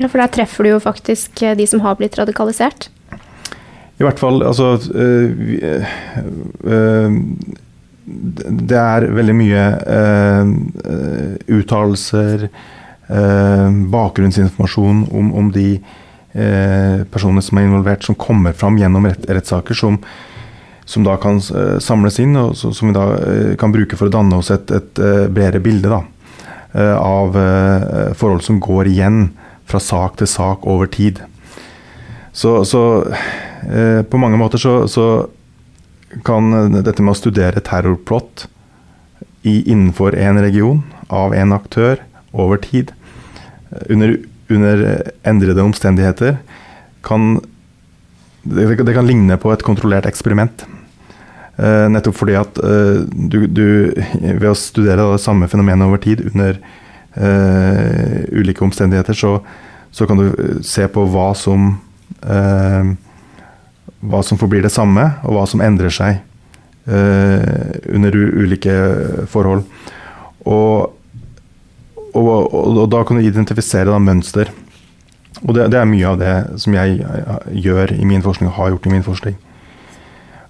Ja, 0.00 0.08
For 0.08 0.16
der 0.16 0.32
treffer 0.32 0.64
du 0.64 0.70
jo 0.70 0.80
faktisk 0.80 1.44
de 1.58 1.66
som 1.68 1.84
har 1.84 2.00
blitt 2.00 2.16
radikalisert. 2.16 2.88
I 4.00 4.04
hvert 4.06 4.20
fall, 4.20 4.40
altså 4.42 4.78
øh, 4.94 5.84
øh, 6.64 7.12
Det 8.70 8.78
er 8.78 9.06
veldig 9.12 9.34
mye 9.36 9.64
øh, 9.96 10.46
uttalelser, 11.58 12.46
bakgrunnsinformasjon 13.90 15.00
om, 15.10 15.32
om 15.34 15.48
de 15.50 15.80
personene 17.10 17.42
som 17.42 17.58
er 17.58 17.64
involvert, 17.66 18.04
som 18.06 18.14
kommer 18.14 18.54
fram 18.54 18.76
gjennom 18.78 19.08
rett, 19.08 19.24
rettssaker, 19.26 19.74
som, 19.74 19.96
som, 20.86 21.02
da 21.02 21.16
kan 21.18 21.40
samles 21.42 22.20
inn, 22.22 22.36
og 22.38 22.54
som 22.54 22.86
vi 22.86 22.94
da 22.94 23.08
kan 23.58 23.74
bruke 23.74 23.98
for 23.98 24.06
å 24.06 24.14
danne 24.14 24.38
oss 24.38 24.52
et, 24.54 24.70
et 24.70 25.02
bredere 25.26 25.58
bilde 25.64 25.90
da, 25.90 25.98
av 27.02 27.34
forhold 28.14 28.46
som 28.46 28.62
går 28.62 28.92
igjen 28.92 29.24
fra 29.66 29.82
sak 29.82 30.20
til 30.20 30.30
sak 30.30 30.66
over 30.70 30.86
tid. 30.90 31.18
Så, 32.32 32.64
så 32.64 32.82
eh, 33.66 34.02
på 34.06 34.20
mange 34.20 34.38
måter 34.40 34.58
så, 34.58 34.84
så, 34.88 35.10
kan 36.26 36.50
dette 36.74 37.04
med 37.06 37.14
å 37.14 37.18
studere 37.18 37.60
terrorplott 37.62 38.48
i, 39.46 39.60
innenfor 39.70 40.16
en 40.18 40.40
region, 40.42 40.80
av 41.06 41.36
en 41.38 41.54
aktør, 41.54 42.00
over 42.34 42.58
tid, 42.58 42.90
under, 43.88 44.16
under 44.50 44.84
endrede 45.26 45.62
omstendigheter, 45.62 46.38
kan 47.06 47.40
det, 48.42 48.66
det, 48.80 48.94
kan 48.96 49.06
ligne 49.06 49.36
på 49.40 49.52
et 49.52 49.64
kontrollert 49.64 50.08
eksperiment. 50.08 50.64
Eh, 51.60 51.86
nettopp 51.92 52.16
fordi 52.16 52.38
at 52.40 52.60
eh, 52.64 53.02
du, 53.10 53.44
du, 53.46 53.66
ved 54.22 54.48
å 54.48 54.56
studere 54.56 55.10
det 55.12 55.20
samme 55.22 55.48
fenomenet 55.50 55.86
over 55.86 56.00
tid 56.00 56.24
under 56.30 56.56
eh, 57.20 58.24
ulike 58.32 58.64
omstendigheter, 58.64 59.16
så, 59.16 59.36
så, 59.92 60.08
kan 60.08 60.22
du 60.22 60.60
se 60.64 60.88
på 60.88 61.04
hva 61.12 61.30
som 61.36 61.74
eh, 62.24 62.96
hva 64.00 64.22
som 64.24 64.40
forblir 64.40 64.64
det 64.64 64.72
samme, 64.72 65.04
og 65.26 65.36
hva 65.36 65.44
som 65.48 65.60
endrer 65.64 65.92
seg 65.92 66.20
eh, 66.88 67.76
under 67.92 68.16
ulike 68.16 68.76
forhold. 69.30 69.66
Og, 70.48 70.96
og, 72.14 72.28
og, 72.54 72.76
og, 72.76 72.84
da 72.92 73.04
kan 73.06 73.18
du 73.18 73.24
identifisere 73.24 73.90
da, 73.90 73.98
mønster. 74.02 74.50
Og 75.40 75.54
det, 75.56 75.70
det, 75.72 75.78
er 75.80 75.88
mye 75.88 76.08
av 76.08 76.18
det 76.20 76.34
som 76.60 76.74
jeg 76.76 77.00
gjør 77.64 77.94
i 77.96 78.06
min 78.08 78.24
forskning, 78.24 78.50
og 78.50 78.58
har 78.58 78.74
gjort 78.74 78.88
i 78.90 78.94
min 78.94 79.06
forskning. 79.06 79.38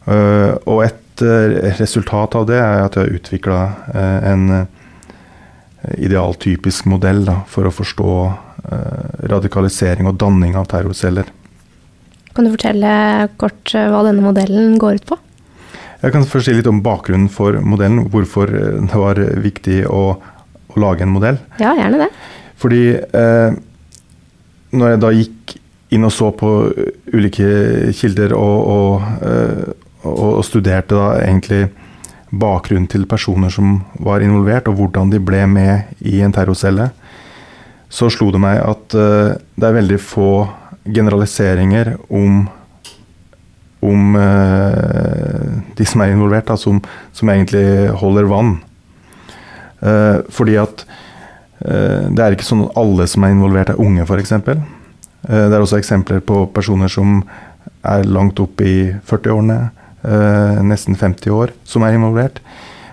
Uh, 0.08 0.56
og 0.64 0.84
et 0.86 1.22
uh, 1.22 1.74
resultat 1.78 2.34
av 2.38 2.46
det 2.48 2.58
er 2.58 2.84
at 2.86 2.96
jeg 2.96 3.04
har 3.04 3.18
utvikla 3.20 3.58
uh, 3.94 4.30
en 4.32 4.46
idealtypisk 5.96 6.88
modell 6.92 7.22
da, 7.24 7.38
for 7.48 7.64
å 7.64 7.72
forstå 7.72 8.14
radikalisering 9.32 10.04
og 10.10 10.18
danning 10.20 10.52
av 10.60 10.66
terrorceller. 10.68 11.30
Kan 12.34 12.46
du 12.46 12.52
fortelle 12.54 12.92
kort 13.40 13.74
eh, 13.74 13.88
hva 13.90 14.04
denne 14.06 14.22
modellen 14.22 14.76
går 14.80 15.00
ut 15.00 15.08
på? 15.10 15.18
Jeg 16.00 16.14
kan 16.14 16.24
først 16.24 16.48
si 16.48 16.54
litt 16.56 16.68
om 16.70 16.82
bakgrunnen 16.84 17.28
for 17.32 17.58
modellen. 17.60 18.06
Hvorfor 18.12 18.52
eh, 18.54 18.76
det 18.86 19.00
var 19.00 19.20
viktig 19.42 19.82
å, 19.90 20.20
å 20.70 20.80
lage 20.82 21.06
en 21.06 21.12
modell. 21.14 21.40
Ja, 21.62 21.74
gjerne 21.78 22.04
det. 22.04 22.10
Fordi 22.60 22.84
eh, 22.96 23.58
når 24.76 24.94
jeg 24.94 25.02
da 25.02 25.12
gikk 25.16 25.56
inn 25.90 26.06
og 26.06 26.14
så 26.14 26.30
på 26.36 26.50
ulike 27.10 27.90
kilder 27.98 28.34
og, 28.38 28.58
og, 28.74 29.08
eh, 29.26 29.70
og, 30.04 30.26
og 30.40 30.44
studerte 30.46 30.94
da 30.94 31.12
egentlig 31.24 31.64
bakgrunnen 32.30 32.86
til 32.90 33.08
personer 33.10 33.50
som 33.50 33.80
var 33.98 34.22
involvert, 34.22 34.68
og 34.70 34.78
hvordan 34.78 35.10
de 35.10 35.18
ble 35.22 35.42
med 35.50 35.90
i 36.06 36.20
en 36.22 36.34
terrorcelle, 36.34 36.90
så 37.90 38.06
slo 38.12 38.30
det 38.30 38.38
meg 38.38 38.60
at 38.62 38.94
uh, 38.94 39.34
det 39.58 39.66
er 39.66 39.76
veldig 39.80 39.98
få 39.98 40.30
generaliseringer 40.86 41.96
om 42.06 42.44
om 43.80 44.14
uh, 44.14 45.60
de 45.74 45.84
som 45.88 46.02
er 46.04 46.12
involvert, 46.12 46.50
da, 46.50 46.56
som, 46.60 46.82
som, 47.16 47.30
egentlig 47.32 47.88
holder 47.96 48.28
vann. 48.28 48.58
Uh, 49.80 50.20
fordi 50.32 50.58
at 50.60 50.84
uh, 50.84 52.08
det 52.12 52.22
er 52.22 52.36
ikke 52.36 52.48
sånn 52.48 52.66
at 52.66 52.78
alle 52.80 53.06
som 53.10 53.24
er 53.24 53.34
involvert, 53.34 53.72
er 53.72 53.80
unge, 53.80 54.06
f.eks. 54.06 54.34
Uh, 54.36 54.64
det 55.24 55.54
er 55.54 55.60
også 55.60 55.80
eksempler 55.80 56.22
på 56.24 56.44
personer 56.54 56.92
som 56.92 57.22
er 57.84 58.04
langt 58.08 58.40
opp 58.42 58.60
i 58.64 58.92
40-årene, 59.08 59.60
nesten 60.64 60.96
50 60.96 61.32
år, 61.36 61.50
som 61.68 61.84
er 61.84 61.92
involvert. 61.92 62.38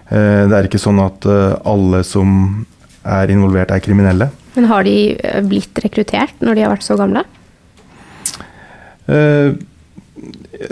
det 0.09 0.55
er 0.55 0.67
ikke 0.67 0.79
sånn 0.79 0.99
at 0.99 1.23
alle 1.27 2.01
som 2.07 2.65
er 3.07 3.31
involvert, 3.31 3.71
er 3.71 3.83
kriminelle. 3.83 4.27
Men 4.55 4.67
har 4.67 4.83
de 4.83 5.15
blitt 5.47 5.79
rekruttert 5.83 6.43
når 6.43 6.55
de 6.57 6.65
har 6.65 6.73
vært 6.73 6.87
så 6.87 6.97
gamle? 6.99 7.23
Eh, 9.07 9.55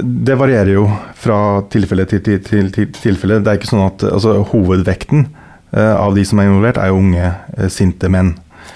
det 0.04 0.36
varierer 0.40 0.74
jo 0.74 0.86
fra 1.20 1.62
tilfelle 1.72 2.08
til, 2.10 2.24
til, 2.26 2.42
til, 2.44 2.72
til, 2.74 2.92
tilfelle. 2.98 3.40
Det 3.44 3.52
er 3.52 3.60
ikke 3.60 3.72
sånn 3.72 3.86
at 3.86 4.06
altså, 4.10 4.40
Hovedvekten 4.52 5.28
uh, 5.30 5.45
av 5.74 6.16
de 6.16 6.26
som 6.28 6.40
er 6.40 6.50
involvert, 6.50 6.78
er 6.80 6.92
jo 6.92 7.00
unge, 7.02 7.30
uh, 7.58 7.70
sinte 7.74 8.10
menn. 8.12 8.36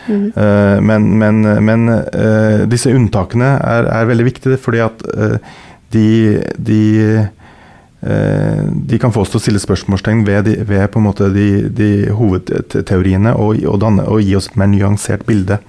Mm. 0.09 0.31
Men, 0.85 1.03
men, 1.21 1.35
men 1.65 1.89
disse 2.69 2.89
unntakene 2.93 3.49
er, 3.61 3.85
er, 3.93 4.07
veldig 4.09 4.23
viktige, 4.25 4.57
fordi 4.57 4.79
at 4.81 5.03
de, 5.93 6.05
de, 6.57 6.79
de 8.89 8.99
kan 9.01 9.13
få 9.13 9.21
oss 9.21 9.33
til 9.33 9.37
å 9.37 9.43
stille 9.43 9.61
spørsmålstegn 9.61 10.23
ved, 10.25 10.47
de, 10.47 10.55
ved 10.65 10.87
på 10.89 11.01
en 11.01 11.05
måte 11.05 11.29
de, 11.33 11.47
de 11.69 11.89
hovedteoriene 12.15 13.35
og, 13.37 13.61
og, 13.61 13.77
danne, 13.83 14.07
og, 14.09 14.23
gi 14.25 14.33
oss 14.39 14.49
et 14.49 14.57
mer 14.61 14.71
nyansert 14.73 15.27
bilde. 15.29 15.59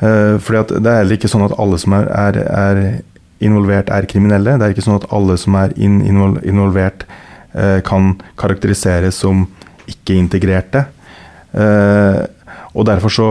Uh, 0.00 0.40
fordi 0.40 0.80
det 0.80 0.88
er 0.88 1.02
heller 1.02 1.18
ikke 1.18 1.28
sånn 1.28 1.44
at 1.44 1.56
alle 1.60 1.78
som 1.80 1.94
er, 1.96 2.08
er, 2.08 2.38
er, 2.40 2.78
involvert, 3.44 3.90
er 3.92 4.08
kriminelle. 4.08 4.56
Det 4.56 4.66
er 4.66 4.74
ikke 4.74 4.84
sånn 4.86 4.96
at 5.00 5.08
alle 5.16 5.36
som 5.40 5.56
er 5.60 5.74
in, 5.80 6.00
involvert, 6.04 7.04
uh, 7.52 7.80
kan 7.84 8.14
karakteriseres 8.40 9.20
som 9.20 9.44
ikke-integrerte. 9.92 10.84
Uh, 11.54 12.22
og 12.74 12.86
derfor 12.86 13.14
så 13.14 13.30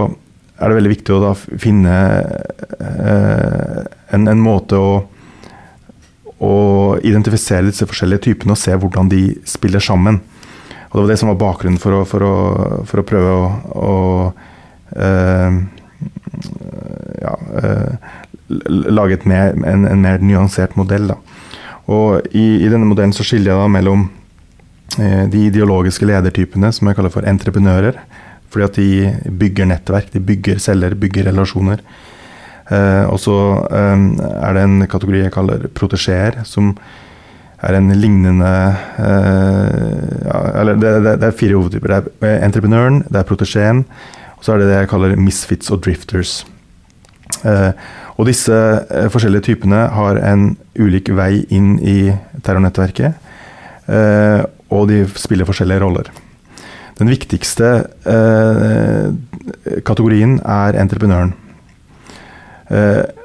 er 0.60 0.68
det 0.68 0.80
veldig 0.80 0.92
viktig 0.92 1.16
å 1.16 1.22
da 1.24 1.32
finne 1.40 1.94
en, 4.12 4.26
en, 4.28 4.42
måte 4.44 4.76
å, 4.76 4.90
å 6.44 6.56
identifisere 7.00 7.70
disse 7.70 7.88
forskjellige 7.88 8.26
typene 8.26 8.58
og 8.58 8.60
se 8.60 8.76
hvordan 8.76 9.08
de 9.08 9.22
spiller 9.48 9.80
sammen. 9.80 10.20
Og 10.90 10.98
Det 10.98 11.04
var 11.06 11.10
det 11.14 11.20
som 11.22 11.32
var 11.32 11.40
bakgrunnen 11.40 11.80
for 11.80 12.02
å, 12.02 12.04
for 12.04 12.28
å, 12.28 12.34
for 12.92 13.00
å 13.00 13.08
prøve 13.08 13.38
å, 13.40 13.48
å 13.72 13.96
ja, 17.22 17.34
øh, 17.64 17.92
lage 18.90 19.18
mer, 19.26 19.54
en, 19.66 19.86
en, 19.86 20.02
mer 20.02 20.22
nyansert 20.24 20.76
modell. 20.80 21.08
Da. 21.12 21.18
Og 21.90 22.22
i, 22.32 22.46
i, 22.64 22.70
denne 22.70 22.88
modellen 22.90 23.14
så 23.16 23.26
skiller 23.26 23.54
jeg 23.54 23.62
da 23.62 23.68
mellom 23.72 24.08
eh, 24.08 24.19
de 24.98 25.44
ideologiske 25.46 26.08
ledertypene 26.08 26.72
som 26.74 26.90
jeg 26.90 26.98
kaller 26.98 27.14
for 27.14 27.28
entreprenører. 27.30 28.00
Fordi 28.50 28.66
at 28.66 28.78
de 28.80 29.34
bygger 29.40 29.70
nettverk, 29.70 30.10
de 30.14 30.22
bygger 30.26 30.62
celler, 30.64 30.96
bygger 30.98 31.30
relasjoner. 31.30 31.84
Eh, 32.70 33.06
og 33.10 33.18
så 33.22 33.36
eh, 33.66 34.04
er 34.46 34.58
det 34.58 34.64
en 34.66 34.82
kategori 34.90 35.24
jeg 35.24 35.34
kaller 35.34 35.70
protesjeer, 35.74 36.42
som 36.46 36.76
er 37.66 37.76
en 37.76 37.90
lignende 37.92 38.52
eh, 39.04 40.60
Eller 40.62 40.78
det, 40.80 41.18
er 41.18 41.36
fire 41.36 41.58
hovedtyper. 41.58 41.96
Det 42.22 42.30
er 42.30 42.46
entreprenøren, 42.46 43.04
det 43.10 43.22
er 43.22 43.28
protesjeen, 43.28 43.84
og 44.38 44.46
så 44.46 44.54
er 44.54 44.62
det 44.62 44.70
det 44.70 44.78
jeg 44.78 44.92
kaller 44.94 45.18
misfits 45.20 45.74
og 45.74 45.82
drifters. 45.86 46.44
Eh, 47.44 47.72
og 48.18 48.30
disse 48.30 48.54
eh, 48.54 49.10
forskjellige 49.12 49.50
typene 49.50 49.88
har 49.96 50.22
en 50.30 50.54
ulik 50.80 51.12
vei 51.18 51.46
inn 51.50 51.78
i 51.82 52.00
terrornettverket. 52.46 53.26
Eh, 54.70 54.76
og 54.76 54.88
de 54.90 55.04
spiller 55.18 55.46
forskjellige 55.50 55.82
roller. 55.82 56.10
Den 57.00 57.08
viktigste 57.08 57.88
kategorien 59.88 60.40
er 60.44 60.76
entreprenøren. 60.76 61.32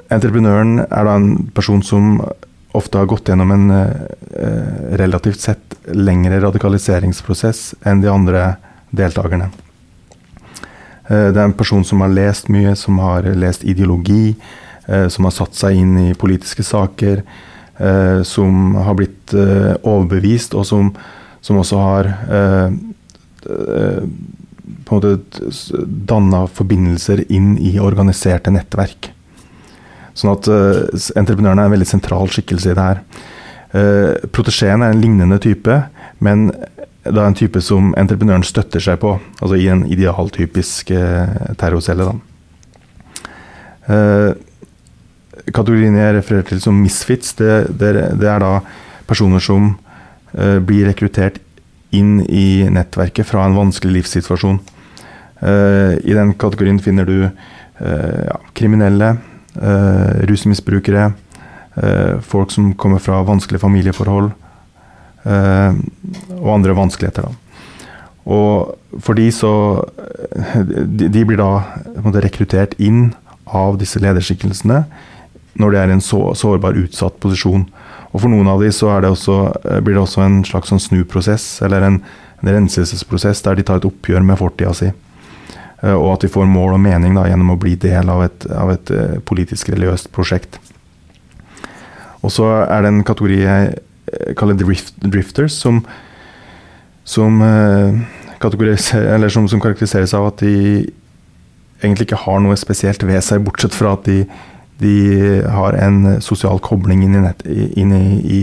entreprenøren 0.09 0.79
er 0.79 1.03
da 1.03 1.15
en 1.15 1.51
person 1.53 1.83
som 1.83 2.21
ofte 2.73 2.97
har 2.97 3.05
gått 3.05 3.27
gjennom 3.27 3.51
en 3.51 3.67
relativt 4.95 5.41
sett 5.43 5.75
lengre 5.91 6.39
radikaliseringsprosess 6.39 7.75
enn 7.83 8.01
de 8.01 8.09
andre 8.09 8.55
deltakerne. 8.95 9.51
Eh, 11.07 11.29
det 11.31 11.37
er 11.37 11.45
en 11.45 11.57
person 11.57 11.83
som 11.85 12.01
har 12.01 12.13
lest 12.13 12.49
mye, 12.53 12.75
som 12.75 12.99
har 13.03 13.27
lest 13.37 13.63
ideologi, 13.63 14.35
eh, 14.87 15.07
som 15.07 15.27
har 15.27 15.35
satt 15.35 15.57
seg 15.57 15.77
inn 15.77 15.97
i 16.01 16.13
politiske 16.17 16.63
saker, 16.65 17.21
eh, 17.77 18.21
som 18.23 18.75
har 18.75 18.95
blitt 18.95 19.33
overbevist, 19.35 20.55
og 20.55 20.65
som, 20.65 20.93
som 21.45 21.61
også 21.61 21.77
har 21.77 22.09
på 23.45 23.53
en 23.53 24.97
måte 24.97 25.11
danna 26.09 26.39
forbindelser 26.49 27.21
inn 27.29 27.51
i 27.61 27.75
organiserte 27.77 28.49
nettverk. 28.53 29.11
Sånn 30.17 30.33
at 30.33 30.49
entreprenørene 30.49 31.61
er 31.61 31.69
en 31.69 31.75
veldig 31.75 31.89
sentral 31.89 32.31
skikkelse 32.33 32.73
i 32.73 32.77
det 32.77 32.87
her. 32.87 33.03
Eh, 33.75 34.27
Protesjeen 34.31 34.83
er 34.83 34.93
en 34.93 35.01
lignende 35.01 35.39
type, 35.41 35.75
men 36.23 36.47
det 37.05 37.15
er 37.15 37.27
en 37.27 37.37
type 37.37 37.61
som 37.61 37.93
entreprenøren 37.99 38.45
støtter 38.45 38.81
seg 38.81 38.99
på, 39.01 39.15
altså 39.41 39.57
i 39.59 39.67
en 39.71 39.83
idealtypisk 39.91 40.91
eh, 40.95 41.53
terrorcelle. 41.59 42.13
eh, 43.87 44.31
kategorien 45.53 45.97
jeg 45.99 46.15
refererer 46.15 46.47
til 46.49 46.61
som 46.61 46.79
misfits, 46.81 47.33
det, 47.37 47.67
det, 47.77 47.91
det 48.21 48.29
er 48.29 48.39
da 48.41 48.53
personer 49.05 49.43
som 49.43 49.75
blir 50.35 50.89
rekruttert 50.89 51.37
inn 51.95 52.17
i 52.27 52.67
nettverket 52.67 53.27
fra 53.27 53.45
en 53.45 53.55
vanskelig 53.55 54.01
livssituasjon. 54.01 54.57
I 55.39 56.15
den 56.17 56.33
kategorien 56.39 56.81
finner 56.83 57.07
du 57.07 57.21
ja, 57.23 58.35
kriminelle, 58.57 59.13
rusmisbrukere, 60.27 61.05
Eh, 61.75 62.19
folk 62.19 62.51
som 62.51 62.73
kommer 62.73 62.99
fra 63.03 63.19
vanskelige 63.27 63.59
familieforhold 63.59 64.29
eh, 65.27 65.73
og 66.37 66.53
andre 66.53 66.75
vanskeligheter. 66.77 67.27
Da. 67.27 67.65
Og 68.31 69.01
for 69.03 69.13
de 69.13 69.27
så 69.31 69.51
De, 70.55 71.25
blir 71.27 71.37
da 71.37 72.21
rekruttert 72.23 72.73
inn 72.79 73.11
av 73.45 73.75
disse 73.77 73.99
lederskikkelsene 74.01 74.85
når 75.59 75.71
de 75.71 75.77
er 75.79 75.91
i 75.91 75.95
en 75.95 76.03
så, 76.03 76.19
sårbar, 76.35 76.79
utsatt 76.79 77.19
posisjon. 77.23 77.67
Og 78.15 78.21
for 78.23 78.31
noen 78.31 78.47
av 78.47 78.61
de 78.63 78.69
så 78.71 78.93
det 79.03 79.11
også, 79.11 79.39
eh, 79.67 79.81
blir 79.83 79.97
det 79.97 80.05
også 80.05 80.23
en 80.23 80.37
slags 80.47 80.71
sånn 80.71 80.79
snuprosess, 80.79 81.49
eller 81.67 81.83
en, 81.83 81.97
en, 82.39 82.53
renselsesprosess, 82.53 83.43
der 83.43 83.59
de 83.59 83.65
tar 83.67 83.81
et 83.81 83.89
oppgjør 83.89 84.23
med 84.23 84.39
fortida 84.39 84.71
si. 84.75 84.93
Og 85.85 86.07
at 86.15 86.23
de 86.23 86.29
får 86.31 86.47
mål 86.49 86.77
og 86.77 86.79
mening 86.81 87.13
da, 87.13 87.27
gjennom 87.27 87.51
å 87.53 87.57
bli 87.61 87.75
del 87.77 88.07
av 88.09 88.23
et, 88.23 88.45
av 88.49 88.71
et 88.71 88.89
politisk 89.27 89.69
religiøst 89.69 90.07
prosjekt. 90.15 90.55
Og 92.25 92.33
så 92.33 92.47
er 92.63 92.81
det 92.81 92.91
en 92.91 93.05
kategori 93.05 93.37
jeg 93.43 93.71
eh, 93.75 94.33
kaller 94.37 94.57
drift, 94.57 94.95
drifters, 95.03 95.57
som, 95.61 95.83
som, 97.05 97.41
eh, 97.45 98.01
som, 98.41 99.47
som, 99.51 99.61
karakteriseres 99.61 100.15
av 100.17 100.31
at 100.31 100.41
de 100.41 100.55
egentlig 101.83 102.07
ikke 102.07 102.23
har 102.23 102.41
noe 102.41 102.57
spesielt 102.57 103.03
ved 103.05 103.21
seg, 103.25 103.43
bortsett 103.45 103.75
fra 103.77 103.93
at 103.97 104.07
de, 104.09 104.23
de 104.81 104.95
har 105.47 105.77
en 105.79 106.17
sosial 106.23 106.59
kobling 106.63 107.05
inn 107.05 107.15
i, 107.15 107.23
nett, 107.23 107.45
inn 107.47 107.93
i, 107.95 108.05
i 108.25 108.41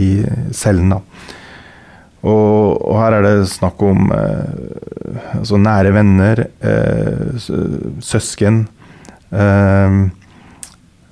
cellen. 0.57 0.95
Og, 0.95 2.79
og, 2.79 2.95
her 3.01 3.19
er 3.19 3.27
det 3.27 3.51
snakk 3.51 3.83
om 3.83 4.13
eh, 4.15 5.39
altså 5.41 5.59
nære 5.61 5.93
venner, 5.97 6.45
eh, 6.63 7.47
søsken. 8.01 8.65
Eh, 9.35 10.03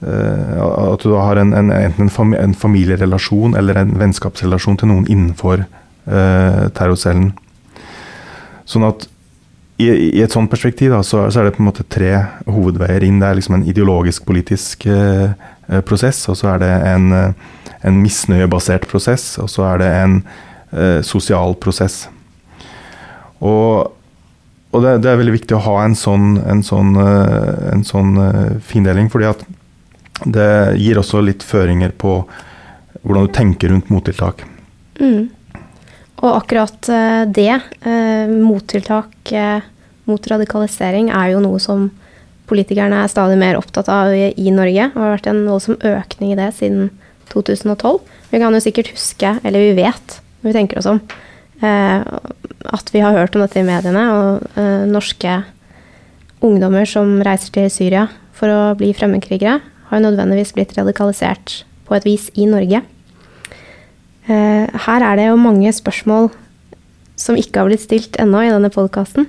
Eh, 0.01 0.93
at 0.93 1.03
du 1.05 1.13
har 1.13 1.37
en, 1.37 1.53
en, 1.53 1.71
enten 1.71 2.09
en, 2.35 2.55
familierelasjon 2.55 3.57
eller 3.57 3.83
en 3.83 3.93
vennskapsrelasjon 4.01 4.79
til 4.81 4.89
noen 4.89 5.09
innenfor 5.13 5.67
uh, 6.09 6.69
terrorcellen. 6.73 7.35
Sånn 8.65 8.87
at 8.89 9.05
i, 9.81 9.87
i 10.19 10.23
et 10.25 10.35
sånt 10.35 10.51
perspektiv 10.53 10.93
da, 10.95 11.01
så, 11.07 11.25
så, 11.31 11.41
er 11.41 11.49
det 11.49 11.57
på 11.57 11.63
en 11.65 11.71
måte 11.71 11.87
tre 11.89 12.13
hovedveier 12.47 13.07
inn. 13.07 13.21
Det 13.23 13.29
er 13.29 13.39
liksom 13.39 13.59
en 13.59 13.67
ideologisk 13.69 14.27
politisk 14.29 14.87
eh, 14.91 15.33
prosess, 15.87 16.23
og 16.31 16.39
så 16.41 16.53
er 16.55 16.63
det 16.63 16.73
en, 16.91 17.15
en 17.87 18.03
misnøyebasert 18.03 18.89
prosess, 18.91 19.33
og 19.43 19.49
så 19.53 19.69
er 19.73 19.83
det 19.83 19.91
en 20.01 20.19
eh, 20.21 21.01
sosial 21.07 21.57
prosess. 21.63 22.03
Og, 23.41 23.89
og 24.71 24.85
det, 24.85 24.99
det, 25.05 25.11
er 25.11 25.23
veldig 25.23 25.39
viktig 25.39 25.57
å 25.57 25.65
ha 25.65 25.79
en 25.87 25.97
sånn, 25.97 26.35
en 26.45 26.63
sånn, 26.67 26.93
en 27.01 27.87
sånn 27.87 28.13
findeling, 28.69 29.09
fordi 29.13 29.31
at 29.31 29.47
det 30.29 30.77
gir 30.77 31.01
også 31.01 31.23
litt 31.25 31.45
føringer 31.47 31.95
på 31.97 32.19
hvordan 33.01 33.27
du 33.27 33.33
tenker 33.33 33.73
rundt 33.73 33.89
mottiltak. 33.93 34.45
Mm. 35.01 35.31
Og 36.21 36.37
akkurat 36.37 36.89
eh, 36.93 37.23
det, 37.33 37.55
eh, 37.81 38.29
mottiltak 38.29 39.33
eh, 39.33 39.65
mot 40.09 40.27
radikalisering, 40.33 41.09
er 41.13 41.33
jo 41.35 41.43
noe 41.45 41.61
som 41.63 41.89
politikerne 42.51 43.05
er 43.05 43.13
stadig 43.13 43.39
mer 43.41 43.57
opptatt 43.57 43.89
av 43.93 44.13
i 44.13 44.51
Norge. 44.53 44.91
Det 44.91 44.99
har 44.99 45.15
vært 45.15 45.29
en 45.31 45.45
voldsom 45.47 45.79
økning 45.87 46.35
i 46.35 46.39
det 46.41 46.51
siden 46.59 46.91
2012. 47.31 48.01
Vi 48.33 48.41
kan 48.43 48.57
jo 48.57 48.63
sikkert 48.63 48.91
huske, 48.91 49.37
eller 49.47 49.69
vi 49.69 49.77
vet, 49.79 50.17
når 50.43 50.51
vi 50.51 50.57
tenker 50.57 50.81
oss 50.81 50.89
om, 50.91 50.99
at 51.63 52.91
vi 52.91 53.03
har 53.05 53.15
hørt 53.15 53.37
om 53.39 53.45
dette 53.45 53.61
i 53.61 53.67
mediene, 53.69 54.03
og 54.17 54.59
norske 54.91 55.37
ungdommer 56.43 56.89
som 56.91 57.21
reiser 57.23 57.55
til 57.55 57.71
Syria 57.71 58.09
for 58.35 58.51
å 58.51 58.61
bli 58.81 58.91
fremmedkrigere, 58.99 59.61
har 59.63 60.01
jo 60.01 60.09
nødvendigvis 60.09 60.57
blitt 60.57 60.75
radikalisert 60.75 61.61
på 61.87 61.95
et 61.95 62.09
vis 62.09 62.27
i 62.35 62.51
Norge. 62.51 62.83
Eh, 64.29 64.67
her 64.87 65.05
er 65.07 65.17
det 65.17 65.29
jo 65.31 65.41
mange 65.41 65.73
spørsmål 65.73 66.29
som 67.21 67.37
ikke 67.37 67.61
har 67.61 67.69
blitt 67.69 67.85
stilt 67.85 68.19
ennå 68.21 68.45
i 68.45 68.53
denne 68.53 68.71
podkasten. 68.73 69.29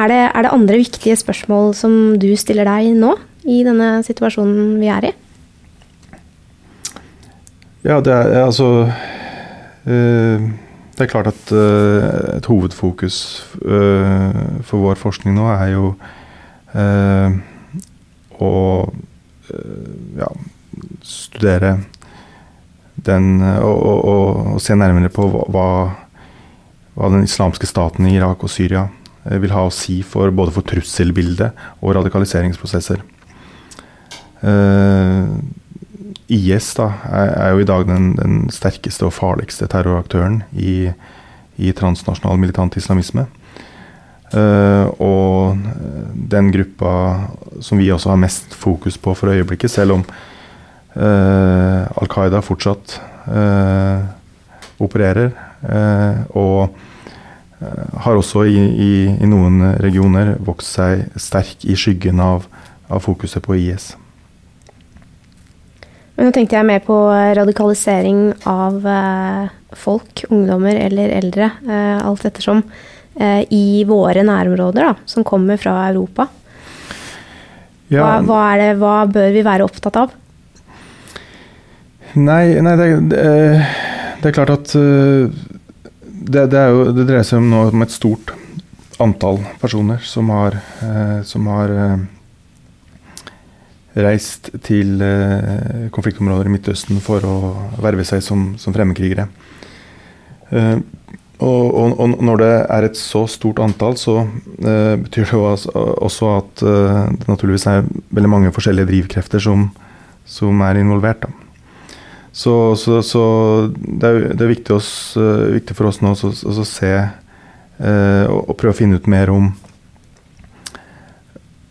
Er, 0.00 0.12
er, 0.12 0.42
det 0.42 0.52
andre 0.52 0.80
viktige 0.80 1.16
spørsmål 1.16 1.74
som 1.76 1.92
du 2.20 2.30
stiller 2.36 2.68
deg 2.68 2.94
nå, 2.96 3.16
i 3.44 3.62
denne 3.64 4.00
situasjonen 4.04 4.78
vi 4.80 4.88
er 4.92 5.10
i? 5.10 5.12
Ja, 7.84 8.00
det 8.04 8.12
er 8.12 8.44
altså 8.44 8.90
øh, 9.86 10.40
Det 10.92 11.06
er 11.06 11.08
klart 11.08 11.26
at 11.26 11.52
øh, 11.52 12.36
et 12.36 12.46
hovedfokus 12.46 13.46
øh, 13.62 14.34
for 14.62 14.84
vår 14.84 14.94
forskning 15.00 15.36
nå 15.36 15.46
er 15.48 15.70
jo 15.72 15.94
å 18.40 18.50
ja, 20.20 20.28
studere 21.02 21.72
den 23.06 23.40
eh, 23.44 23.60
og, 23.64 23.82
og, 23.84 24.40
og, 24.54 24.62
se 24.62 24.76
nærmere 24.76 25.12
på 25.12 25.26
hva, 25.30 25.66
hva, 26.94 27.12
den 27.12 27.26
islamske 27.26 27.68
staten 27.68 28.08
i 28.08 28.16
Irak 28.18 28.44
og 28.44 28.52
Syria 28.52 28.86
eh, 29.24 29.38
vil 29.42 29.54
ha 29.54 29.66
å 29.66 29.74
si 29.74 30.00
for 30.06 30.32
både 30.34 30.54
for 30.56 30.66
trusselbildet 30.66 31.64
og 31.80 31.96
radikaliseringsprosesser. 32.00 33.02
Uh, 34.40 35.36
IS 36.32 36.70
da, 36.78 36.86
er, 37.10 37.30
er, 37.34 37.50
jo 37.52 37.60
i 37.60 37.66
dag 37.68 37.82
den, 37.84 38.14
den 38.16 38.36
sterkeste 38.54 39.04
og 39.04 39.12
farligste 39.12 39.68
terroraktøren 39.68 40.38
i, 40.56 40.94
i 41.60 41.74
transnasjonal 41.76 42.40
militant 42.40 42.78
islamisme. 42.80 43.26
Uh, 44.32 44.86
og 45.02 45.60
den 46.32 46.48
gruppa 46.54 46.94
som 47.60 47.82
vi 47.82 47.90
også 47.92 48.14
har 48.14 48.22
mest 48.22 48.56
fokus 48.56 48.96
på 48.96 49.12
for 49.18 49.34
øyeblikket, 49.34 49.74
selv 49.74 49.98
om 49.98 50.06
Al 50.96 52.08
Qaida 52.10 52.40
fortsatt 52.42 52.96
uh, 53.30 54.02
opererer. 54.82 55.30
og 56.34 56.70
har 58.00 58.16
også 58.16 58.46
i, 58.48 58.56
i, 58.56 58.92
i, 59.20 59.26
noen 59.28 59.76
regioner 59.84 60.30
vokst 60.40 60.78
seg 60.78 61.02
sterk 61.20 61.66
i 61.68 61.74
skyggen 61.76 62.22
av, 62.24 62.46
av 62.88 63.02
fokuset 63.04 63.44
på 63.44 63.58
IS. 63.60 63.90
Men 66.16 66.30
nå 66.30 66.32
tenkte 66.32 66.56
jeg 66.56 66.68
mer 66.70 66.80
på 66.86 66.96
radikalisering 67.36 68.22
av 68.48 68.80
folk, 69.76 70.24
ungdommer 70.32 70.80
eller 70.88 71.12
eldre, 71.20 71.50
alt 72.00 72.24
ettersom. 72.24 72.64
Eh, 73.20 73.42
i 73.52 73.84
våre 73.84 74.22
nærområder, 74.22 74.86
da, 74.86 74.94
som 75.04 75.24
kommer 75.26 75.58
fra 75.60 75.74
Europa. 75.88 76.28
Ja. 77.90 78.04
Hva, 78.04 78.12
hva, 78.22 78.44
det, 78.56 78.68
hva, 78.78 78.94
bør 79.10 79.32
vi 79.34 79.42
være 79.44 79.66
opptatt 79.66 79.98
av? 79.98 80.14
Nei, 82.18 82.58
nei 82.62 82.76
det, 82.78 82.86
det, 83.12 83.24
det, 84.20 84.28
er 84.30 84.34
klart 84.34 84.50
at 84.54 84.72
det, 84.74 86.46
det, 86.50 86.62
jo, 86.72 86.86
det, 86.94 87.06
dreier 87.06 87.26
seg 87.26 87.38
om, 87.38 87.52
om 87.70 87.84
et 87.84 87.94
stort 87.94 88.32
antall 89.00 89.38
personer 89.60 90.02
som 90.04 90.32
har, 90.34 90.58
eh, 90.84 91.20
som 91.24 91.46
har 91.48 91.72
reist 94.00 94.52
til 94.66 95.00
konfliktområder 95.94 96.46
i 96.46 96.52
Midtøsten 96.54 97.00
for 97.02 97.24
å 97.26 97.36
verve 97.82 98.04
seg 98.06 98.22
som, 98.22 98.52
som 98.60 98.74
fremmedkrigere. 98.74 99.26
Og, 101.40 101.74
og, 101.74 101.94
og, 101.96 102.16
når 102.20 102.40
det 102.42 102.50
er 102.68 102.86
et 102.86 102.98
så 103.00 103.22
stort 103.30 103.62
antall, 103.64 103.94
så 103.96 104.18
uh, 104.26 104.96
betyr 105.00 105.24
det 105.24 105.32
jo 105.32 105.44
også 105.48 106.32
at 106.34 106.64
uh, 106.66 107.06
det 107.14 107.30
naturligvis 107.30 107.64
er 107.70 107.86
veldig 108.12 108.30
mange 108.30 108.52
forskjellige 108.52 108.90
drivkrefter 108.90 109.40
som, 109.40 109.70
som 110.28 110.60
er 110.66 110.82
involvert. 110.82 111.24
Da. 111.24 111.49
Så, 112.32 112.54
så, 112.78 113.00
så 113.02 113.22
det, 113.74 114.06
er, 114.06 114.20
det, 114.30 114.44
er, 114.44 114.52
viktig, 114.52 114.74
oss, 114.76 114.90
uh, 115.18 115.50
viktig, 115.56 115.74
for 115.78 115.90
oss 115.90 115.98
nå 116.04 116.12
å 116.14 116.66
se 116.68 116.92
eh, 116.94 118.24
og, 118.30 118.52
og 118.52 118.54
prøve 118.60 118.74
å 118.74 118.78
finne 118.78 119.00
ut 119.00 119.10
mer 119.10 119.32
om 119.34 119.50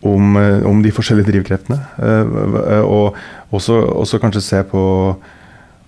om, 0.00 0.36
eh, 0.36 0.66
om 0.66 0.82
de 0.82 0.92
forskjellige 0.92 1.28
drivkreftene. 1.28 1.78
Eh, 2.00 2.80
og 2.80 3.16
også, 3.50 3.76
også 4.00 4.20
kanskje 4.22 4.44
se 4.44 4.62
på 4.70 4.82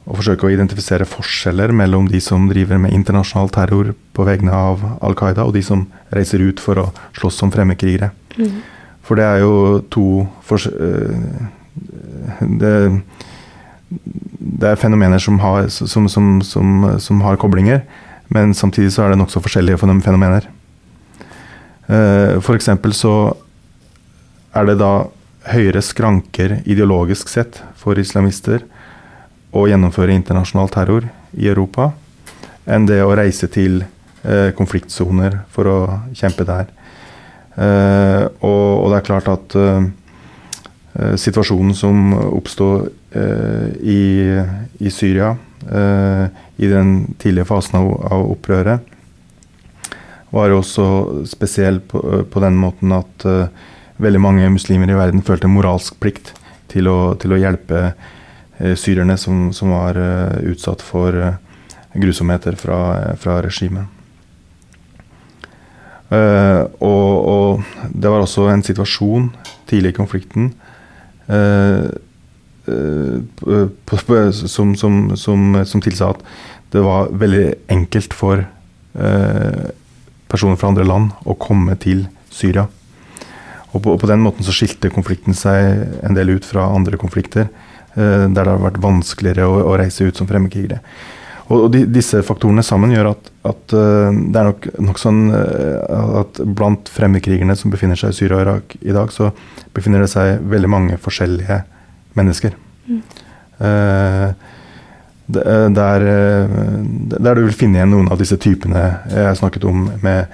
og 0.02 0.16
forsøke 0.18 0.48
å 0.48 0.50
identifisere 0.50 1.06
forskjeller 1.06 1.70
mellom 1.78 2.08
de 2.10 2.18
som 2.20 2.48
driver 2.50 2.80
med 2.82 2.90
internasjonal 2.90 3.52
terror 3.54 3.92
på 4.16 4.24
vegne 4.26 4.50
av 4.50 4.82
Al 4.98 5.14
Qaida, 5.14 5.44
og 5.46 5.54
de 5.54 5.62
som 5.62 5.84
reiser 6.10 6.42
ut 6.42 6.58
for 6.58 6.80
å 6.82 6.88
slåss 7.14 7.38
som 7.38 7.52
fremmedkrigere. 7.54 8.08
Mm. 8.34 8.56
For 9.06 9.14
det 9.20 9.28
er 9.28 9.44
jo 9.44 9.78
to 9.94 10.26
det, 12.58 12.74
det, 14.38 14.72
er 14.72 14.80
fenomener 14.80 15.22
som 15.22 15.38
har, 15.42 15.68
som, 15.68 16.08
som, 16.08 16.42
som 16.98 17.22
har, 17.24 17.38
koblinger, 17.40 17.82
men 18.32 18.54
samtidig 18.54 18.92
så 18.94 19.06
er 19.06 19.12
det 19.12 19.20
nokså 19.20 19.42
forskjellige 19.44 19.80
fenomener. 19.82 20.46
For 22.40 22.54
eksempel 22.56 22.94
så 22.96 23.12
er 24.56 24.68
det 24.70 24.78
da 24.80 24.92
høyere 25.50 25.82
skranker 25.82 26.60
ideologisk 26.64 27.30
sett 27.32 27.58
for 27.78 27.98
islamister 27.98 28.62
å 29.52 29.66
gjennomføre 29.68 30.14
internasjonal 30.14 30.70
terror 30.72 31.08
i 31.36 31.48
Europa 31.50 31.90
enn 32.70 32.86
det 32.86 33.00
å 33.02 33.14
reise 33.18 33.48
til 33.50 33.82
eh, 33.82 34.52
konfliktsoner 34.56 35.40
for 35.52 35.68
å 35.68 35.78
kjempe 36.14 36.46
der. 36.46 36.70
Eh, 37.58 38.24
og, 38.46 38.86
det 38.92 39.00
er 39.00 39.06
klart 39.08 39.28
at 39.32 39.56
eh, 39.58 39.88
eh 40.92 41.14
situasjonen 41.18 41.74
som 41.74 42.14
oppstod 42.14 42.86
eh, 42.86 42.92
i, 43.12 44.02
i, 44.80 44.90
Syria 44.90 45.34
eh, 45.68 46.24
i 46.56 46.70
den 46.70 47.14
tidlige 47.20 47.44
fasen 47.44 47.78
av, 47.80 47.90
av, 48.08 48.24
opprøret, 48.32 48.88
var 50.32 50.54
også 50.56 50.86
spesiell 51.28 51.82
på, 51.84 52.00
på 52.24 52.40
den 52.40 52.56
måten 52.56 52.94
at 52.96 53.26
veldig 54.02 54.20
mange 54.22 54.48
muslimer 54.52 54.90
i 54.90 54.96
verden 54.96 55.24
følte 55.24 55.50
moralsk 55.50 55.98
plikt 56.00 56.32
til 56.72 56.88
å, 56.90 57.14
til 57.20 57.34
å 57.34 57.40
hjelpe 57.40 57.80
eh, 58.58 58.74
syrerne 58.78 59.18
som, 59.20 59.50
som 59.54 59.72
var 59.74 59.98
uh, 59.98 60.38
utsatt 60.48 60.82
for 60.84 61.16
uh, 61.16 61.34
grusomheter 61.92 62.56
fra, 62.58 62.78
fra 63.20 63.40
regimet. 63.44 64.00
Uh, 66.12 66.68
og, 66.84 67.12
og, 67.32 67.84
det 67.92 68.10
var 68.12 68.24
også 68.24 68.48
en 68.52 68.64
situasjon 68.64 69.30
tidlig 69.68 69.94
i 69.94 69.96
konflikten 69.96 70.50
som, 74.32 74.74
som, 74.78 74.98
som, 75.18 75.46
som, 75.66 75.80
tilsa 75.82 76.12
at 76.12 76.20
det 76.72 76.82
var 76.84 77.10
veldig 77.10 77.46
enkelt 77.74 78.14
for 78.14 78.44
personer 80.32 80.56
fra 80.60 80.70
andre 80.72 80.86
land 80.86 81.10
å 81.28 81.36
komme 81.40 81.76
til 81.80 82.06
Syria. 82.32 82.68
Og 83.72 83.80
på, 83.80 83.96
på, 83.96 84.08
den 84.08 84.22
måten 84.24 84.44
så 84.44 84.54
skilte 84.54 84.92
konflikten 84.92 85.36
seg 85.36 86.04
en 86.04 86.16
del 86.16 86.34
ut 86.36 86.46
fra 86.46 86.68
andre 86.72 86.98
konflikter, 87.00 87.48
eh, 87.94 88.28
der 88.28 88.44
det 88.44 88.50
har 88.50 88.60
vært 88.60 88.80
vanskeligere 88.84 89.48
å, 89.48 89.58
å 89.72 89.76
reise 89.80 90.08
ut 90.08 90.18
som 90.18 90.28
fremmedkrigere. 90.28 90.82
Og, 91.48 91.56
og 91.56 91.68
de, 91.74 91.82
disse 91.90 92.20
faktorene 92.24 92.64
sammen 92.64 92.92
gjør 92.94 93.10
at, 93.10 93.30
at 93.48 93.74
uh, 93.74 94.08
det 94.08 94.38
er 94.38 94.46
nok, 94.46 94.68
nok 94.86 95.00
sånn 95.00 95.24
uh, 95.34 96.20
at 96.22 96.38
blant 96.46 96.88
fremmedkrigerne 96.88 97.56
som 97.58 97.72
befinner 97.72 97.98
seg 97.98 98.14
i 98.14 98.16
Syria 98.16 98.38
og 98.38 98.44
Irak 98.44 98.76
i 98.80 98.94
dag, 98.94 99.10
så 99.12 99.32
befinner 99.74 100.04
det 100.04 100.12
seg 100.12 100.46
veldig 100.48 100.70
mange 100.70 101.00
forskjellige 101.02 101.58
mennesker. 102.18 102.56
Mm. 102.88 103.02
Uh, 103.62 104.32
der, 105.32 106.02
der, 107.14 107.34
du 107.38 107.44
vil 107.46 107.54
finne 107.56 107.78
igjen 107.78 107.92
noen 107.94 108.08
av 108.12 108.18
disse 108.20 108.36
typene 108.42 108.80
jeg 109.06 109.22
har 109.22 109.36
snakket 109.38 109.64
om 109.70 109.86
med 110.02 110.26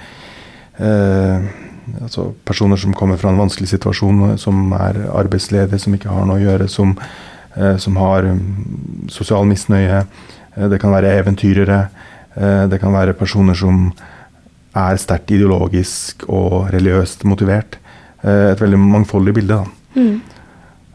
altså 2.02 2.32
personer 2.44 2.76
som 2.80 2.94
kommer 2.96 3.16
fra 3.20 3.30
en 3.32 3.40
vanskelig 3.40 3.70
situasjon, 3.72 4.36
som 4.40 4.72
er 4.76 5.00
arbeidsledige, 5.14 5.80
som 5.82 5.94
ikke 5.94 6.12
har 6.12 6.26
noe 6.28 6.38
å 6.38 6.44
gjøre, 6.44 6.68
som, 6.72 6.94
eh, 7.56 7.76
som 7.76 7.96
har 8.00 8.28
um, 8.28 9.06
sosial 9.10 9.46
misnøye. 9.48 10.04
Eh, 10.56 10.68
det 10.68 10.80
kan 10.80 10.92
være 10.92 11.16
eventyrere. 11.20 11.88
Eh, 12.36 12.64
det 12.68 12.80
kan 12.80 12.92
være 12.92 13.16
personer 13.18 13.54
som 13.54 13.92
er 14.76 14.96
sterkt 15.00 15.30
ideologisk 15.30 16.28
og 16.28 16.70
religiøst 16.74 17.24
motivert. 17.24 17.78
Eh, 18.22 18.52
et 18.52 18.60
veldig 18.60 18.78
mangfoldig 18.78 19.34
bilde. 19.34 19.54
da. 19.54 20.00
Mm. 20.00 20.20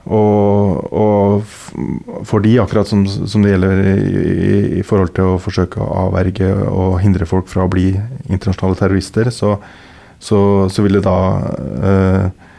Og, 0.04 0.90
og, 0.92 1.46
for 2.28 2.44
de, 2.44 2.58
akkurat 2.60 2.90
som, 2.90 3.06
som 3.08 3.44
det 3.44 3.54
gjelder 3.54 3.84
i, 3.88 4.58
i, 4.80 4.84
forhold 4.84 5.14
til 5.16 5.30
å 5.32 5.40
forsøke 5.40 5.80
å 5.80 6.08
avverge 6.10 6.50
og 6.68 6.98
hindre 7.00 7.28
folk 7.30 7.48
fra 7.52 7.64
å 7.64 7.72
bli 7.72 7.94
internasjonale 8.28 8.80
terrorister, 8.82 9.32
så, 9.32 9.56
så, 10.20 10.40
så 10.68 10.84
vil 10.84 11.00
det 11.00 11.06
da 11.08 11.20
eh, 11.88 12.50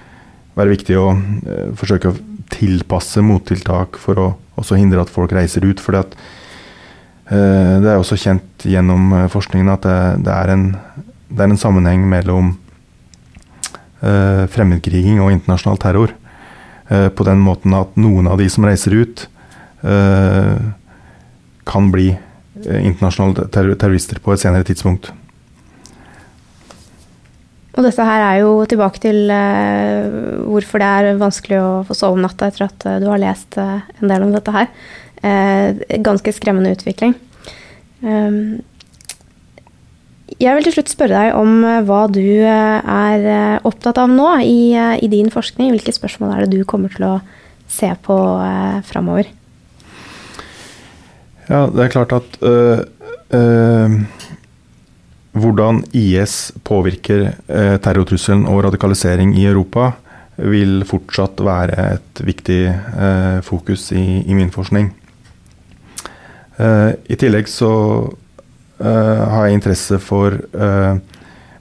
være 0.57 0.73
viktig 0.73 0.97
å 0.97 1.11
eh, 1.13 1.69
forsøke 1.77 2.15
å 2.15 2.19
tilpasse 2.55 3.21
mottiltak 3.25 4.01
for 4.01 4.21
å 4.21 4.31
også 4.61 4.79
hindre 4.79 5.03
at 5.03 5.13
folk 5.13 5.33
reiser 5.35 5.67
ut. 5.67 5.83
For 5.83 5.97
eh, 5.99 6.05
det 7.29 7.91
er 7.91 7.99
også 7.99 8.19
kjent 8.21 8.67
gjennom 8.69 9.13
eh, 9.17 9.31
forskningen 9.33 9.73
at 9.75 9.87
det, 9.87 10.01
det, 10.27 10.35
er, 10.35 10.53
en, 10.55 10.67
det 11.29 11.41
er, 11.41 11.49
en, 11.51 11.61
sammenheng 11.61 12.07
mellom 12.11 12.55
eh, 14.01 14.45
fremmedkriging 14.55 15.23
og 15.25 15.35
internasjonal 15.35 15.81
terror. 15.83 16.15
Eh, 16.89 17.09
på 17.09 17.27
den 17.27 17.41
måten 17.41 17.75
at 17.77 17.97
noen 18.01 18.29
av 18.29 18.41
de 18.41 18.49
som 18.53 18.67
reiser 18.69 18.97
ut, 18.97 19.29
kan 21.69 21.91
bli 21.93 22.07
internasjonale 22.57 23.51
terrorister 23.53 24.17
på 24.25 24.33
et 24.33 24.41
senere 24.41 24.65
tidspunkt. 24.65 25.11
Og 27.75 27.85
dette 27.85 28.07
her 28.09 28.23
er 28.31 28.39
jo 28.41 28.55
tilbake 28.71 29.03
til 29.03 29.29
hvorfor 29.29 30.81
det 30.81 30.89
er 30.89 31.21
vanskelig 31.21 31.59
å 31.61 31.69
få 31.85 31.99
sove 31.99 32.17
om 32.17 32.25
natta 32.25 32.49
etter 32.49 32.65
at 32.65 32.89
du 33.05 33.11
har 33.11 33.21
lest 33.21 33.61
en 33.61 34.09
del 34.09 34.25
om 34.25 34.33
dette 34.33 34.57
her. 34.57 34.73
ganske 36.09 36.33
skremmende 36.33 36.73
utvikling. 36.79 37.13
Um, 38.01 38.65
jeg 40.45 40.57
vil 40.57 40.67
til 40.67 40.77
slutt 40.77 40.93
spørre 40.93 41.23
deg 41.25 41.39
om 41.39 41.65
hva 41.89 42.03
du 42.13 42.21
er 42.45 43.63
opptatt 43.67 43.99
av 44.03 44.11
nå 44.13 44.29
i, 44.45 44.75
i, 44.77 45.09
din 45.11 45.31
forskning. 45.33 45.73
Hvilke 45.75 45.95
spørsmål 45.97 46.35
er 46.35 46.45
det 46.45 46.61
du 46.61 46.69
kommer 46.69 46.93
til 46.93 47.07
å 47.09 47.15
se 47.71 47.89
på 48.05 48.19
eh, 48.45 48.79
framover? 48.87 49.31
Ja, 51.49 51.67
det 51.69 51.87
er 51.87 51.93
klart 51.93 52.15
at 52.17 52.39
hvordan 55.35 55.83
IS 55.93 56.53
påvirker 56.65 57.33
øh, 57.49 57.77
terrortrusselen 57.83 58.47
og 58.47 58.65
radikalisering 58.65 59.35
i 59.39 59.47
Europa, 59.47 59.91
vil 60.37 60.83
fortsatt 60.87 61.41
være 61.47 61.79
et 61.95 62.23
viktig 62.27 62.61
eh, 62.67 63.41
fokus 63.43 63.91
i, 63.93 64.23
i, 64.27 64.35
min 64.35 64.51
forskning. 64.51 64.93
Uh, 66.55 66.95
I 67.11 67.17
tillegg 67.19 67.49
så 67.51 67.71
eh, 68.07 68.11
har 68.83 69.47
jeg 69.47 69.59
interesse 69.59 69.99
for 70.03 70.35
eh, 70.35 70.95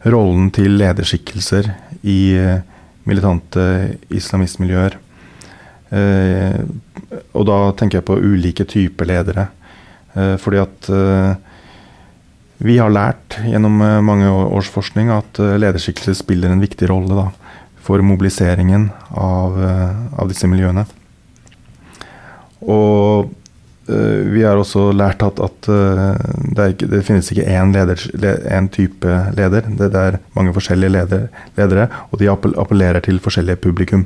rollen 0.10 0.50
til 0.56 0.78
lederskikkelser 0.80 1.70
i 2.04 2.20
eh, 2.40 2.62
militante 3.04 3.64
islamistmiljøer. 4.16 5.00
og 5.94 7.44
da 7.46 7.58
tenker 7.78 8.00
jeg 8.00 8.06
på 8.08 8.16
ulike 8.18 8.66
typer 8.66 9.06
ledere. 9.06 9.48
fordi 10.40 10.58
at 10.58 10.88
vi 12.64 12.78
har 12.80 12.92
lært 12.94 13.36
gjennom 13.44 13.82
eh, 13.84 14.00
mange 14.06 14.30
års 14.30 14.70
forskning 14.72 15.10
at 15.12 15.36
lederskikkelser 15.36 15.60
lederskikkelse 15.60 16.16
spiller 16.22 16.54
en 16.54 16.64
viktig 16.64 16.88
rolle 16.88 17.18
da, 17.18 17.26
for 17.84 18.00
mobiliseringen 18.06 18.88
av, 19.20 19.58
eh, 19.60 19.98
av, 20.16 20.30
disse 20.32 20.48
miljøene. 20.48 20.86
Og 22.64 23.34
vi 23.84 24.44
har 24.46 24.56
også 24.56 24.94
lært 24.96 25.24
at, 25.26 25.40
at 25.44 25.68
uh, 25.68 26.14
det, 26.56 26.68
ikke, 26.74 26.88
det, 26.88 27.02
finnes 27.04 27.32
ikke 27.34 27.48
én, 27.52 27.74
leder, 27.76 28.00
én 28.48 28.70
type 28.72 29.16
leder. 29.36 29.68
Det, 29.68 29.90
det, 29.92 30.04
er 30.04 30.20
mange 30.38 30.54
forskjellige 30.56 30.94
leder, 30.94 31.26
ledere, 31.58 31.90
og 32.12 32.22
de 32.22 32.30
appellerer 32.32 33.04
til 33.04 33.20
forskjellige 33.24 33.60
publikum. 33.66 34.06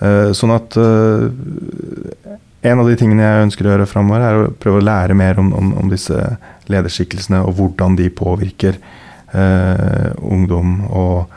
Uh, 0.00 0.34
sånn 0.36 0.56
at 0.56 0.74
en 2.66 2.82
av 2.82 2.88
de 2.88 2.96
tingene 2.98 3.22
jeg 3.22 3.46
ønsker 3.46 3.66
å 3.66 3.72
gjøre 3.74 3.88
framover, 3.90 4.24
er 4.24 4.40
å 4.40 4.52
prøve 4.60 4.80
å 4.80 4.86
lære 4.86 5.16
mer 5.18 5.38
om, 5.40 5.52
om, 5.54 5.72
om 5.82 5.90
disse 5.92 6.18
lederskikkelsene, 6.72 7.42
og 7.46 7.58
hvordan 7.58 7.96
de 7.98 8.08
påvirker 8.10 8.78
eh, 9.36 10.10
ungdom 10.18 10.80
og 10.88 11.32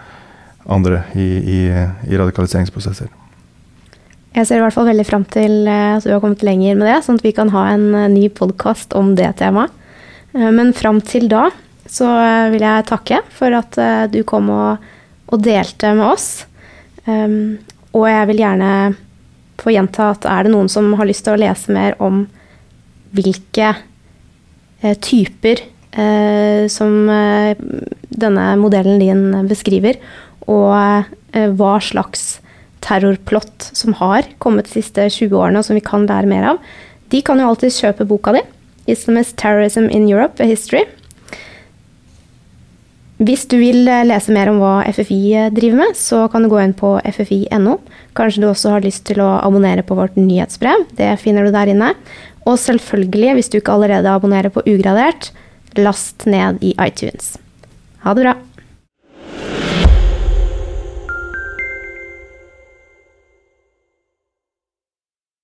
andre 0.70 1.04
i, 1.18 1.28
i, 1.38 1.60
i, 2.10 2.18
radikaliseringsprosesser. 2.18 3.12
Jeg 4.36 4.46
ser 4.46 4.60
i 4.60 4.64
hvert 4.64 4.76
fall 4.76 4.90
veldig 4.92 5.08
fram 5.08 5.26
til 5.34 5.66
eh, 5.68 5.96
at 5.98 6.06
du 6.06 6.14
har 6.14 6.22
kommet 6.24 6.46
lenger 6.46 6.78
med 6.78 6.86
det, 6.90 7.00
sånn 7.06 7.18
at 7.18 7.26
vi 7.26 7.34
kan 7.36 7.50
ha 7.54 7.66
en 7.74 7.88
eh, 7.98 8.12
ny 8.14 8.28
podkast 8.30 8.94
om 8.98 9.16
det 9.18 9.32
temaet. 9.42 9.74
Eh, 10.38 10.52
men 10.54 10.74
fram 10.78 11.02
til 11.02 11.28
da 11.32 11.48
så 11.90 12.06
vil 12.54 12.62
jeg 12.62 12.86
takke 12.86 13.24
for 13.34 13.56
at 13.58 13.74
du 14.14 14.20
kom 14.30 14.52
og, 14.54 14.84
og 15.34 15.42
delte 15.42 15.90
med 15.98 16.06
oss. 16.06 16.28
Um, 17.10 17.58
og 17.98 18.06
jeg 18.06 18.28
vil 18.30 18.42
gjerne 18.44 18.74
få 19.60 19.74
gjenta 19.74 20.12
at 20.14 20.28
er 20.30 20.46
det 20.46 20.54
noen 20.54 20.70
som 20.72 20.92
har 21.00 21.10
lyst 21.10 21.26
til 21.26 21.36
å 21.36 21.42
lese 21.42 21.74
mer 21.74 21.98
om 22.04 22.28
hvilke 23.16 23.72
eh, 24.82 24.96
typer 25.02 25.64
eh, 25.92 26.70
som 26.72 27.10
eh, 27.10 27.58
denne 28.10 28.46
modellen 28.62 29.02
din 29.02 29.48
beskriver, 29.50 30.00
og 30.50 31.06
hva 31.30 31.74
slags 31.84 32.40
terrorplott 32.86 33.72
som 33.74 33.96
har 34.00 34.28
kommet 34.44 34.70
de 34.70 34.80
siste 34.80 35.08
20 35.10 35.36
årene, 35.36 35.62
og 35.62 35.68
som 35.68 35.78
vi 35.78 35.84
kan 35.86 36.08
lære 36.10 36.30
mer 36.30 36.54
av, 36.54 36.64
de 37.10 37.22
kan 37.26 37.42
jo 37.42 37.50
alltid 37.50 37.76
kjøpe 37.76 38.08
boka 38.10 38.36
di. 38.36 38.46
'Islamist 38.90 39.38
Terrorism 39.38 39.90
in 39.90 40.08
Europe, 40.10 40.42
a 40.42 40.48
History'. 40.48 40.88
Hvis 43.20 43.44
du 43.52 43.58
vil 43.60 43.84
eh, 43.92 44.06
lese 44.08 44.32
mer 44.32 44.48
om 44.48 44.62
hva 44.62 44.78
FFI 44.88 45.20
eh, 45.36 45.50
driver 45.52 45.82
med, 45.82 45.98
så 46.00 46.24
kan 46.32 46.46
du 46.46 46.50
gå 46.52 46.62
inn 46.64 46.74
på 46.78 46.94
ffi.no. 47.04 47.76
Kanskje 48.16 48.46
du 48.46 48.48
også 48.48 48.78
har 48.78 48.86
lyst 48.86 49.04
til 49.10 49.20
å 49.20 49.34
abonnere 49.44 49.84
på 49.84 49.98
vårt 50.00 50.16
nyhetsbrev. 50.16 50.86
Det 50.96 51.12
finner 51.20 51.44
du 51.44 51.52
der 51.52 51.74
inne. 51.74 51.92
Og 52.48 52.56
selvfølgelig, 52.64 53.34
hvis 53.36 53.52
du 53.52 53.60
ikke 53.60 53.76
allerede 53.76 54.14
abonnerer 54.16 54.54
på 54.56 54.64
Ugradert, 54.64 55.34
last 55.76 56.24
ned 56.32 56.64
i 56.64 56.72
iTunes. 56.80 57.36
Ha 58.06 58.16
det 58.16 58.24
bra. 58.24 58.38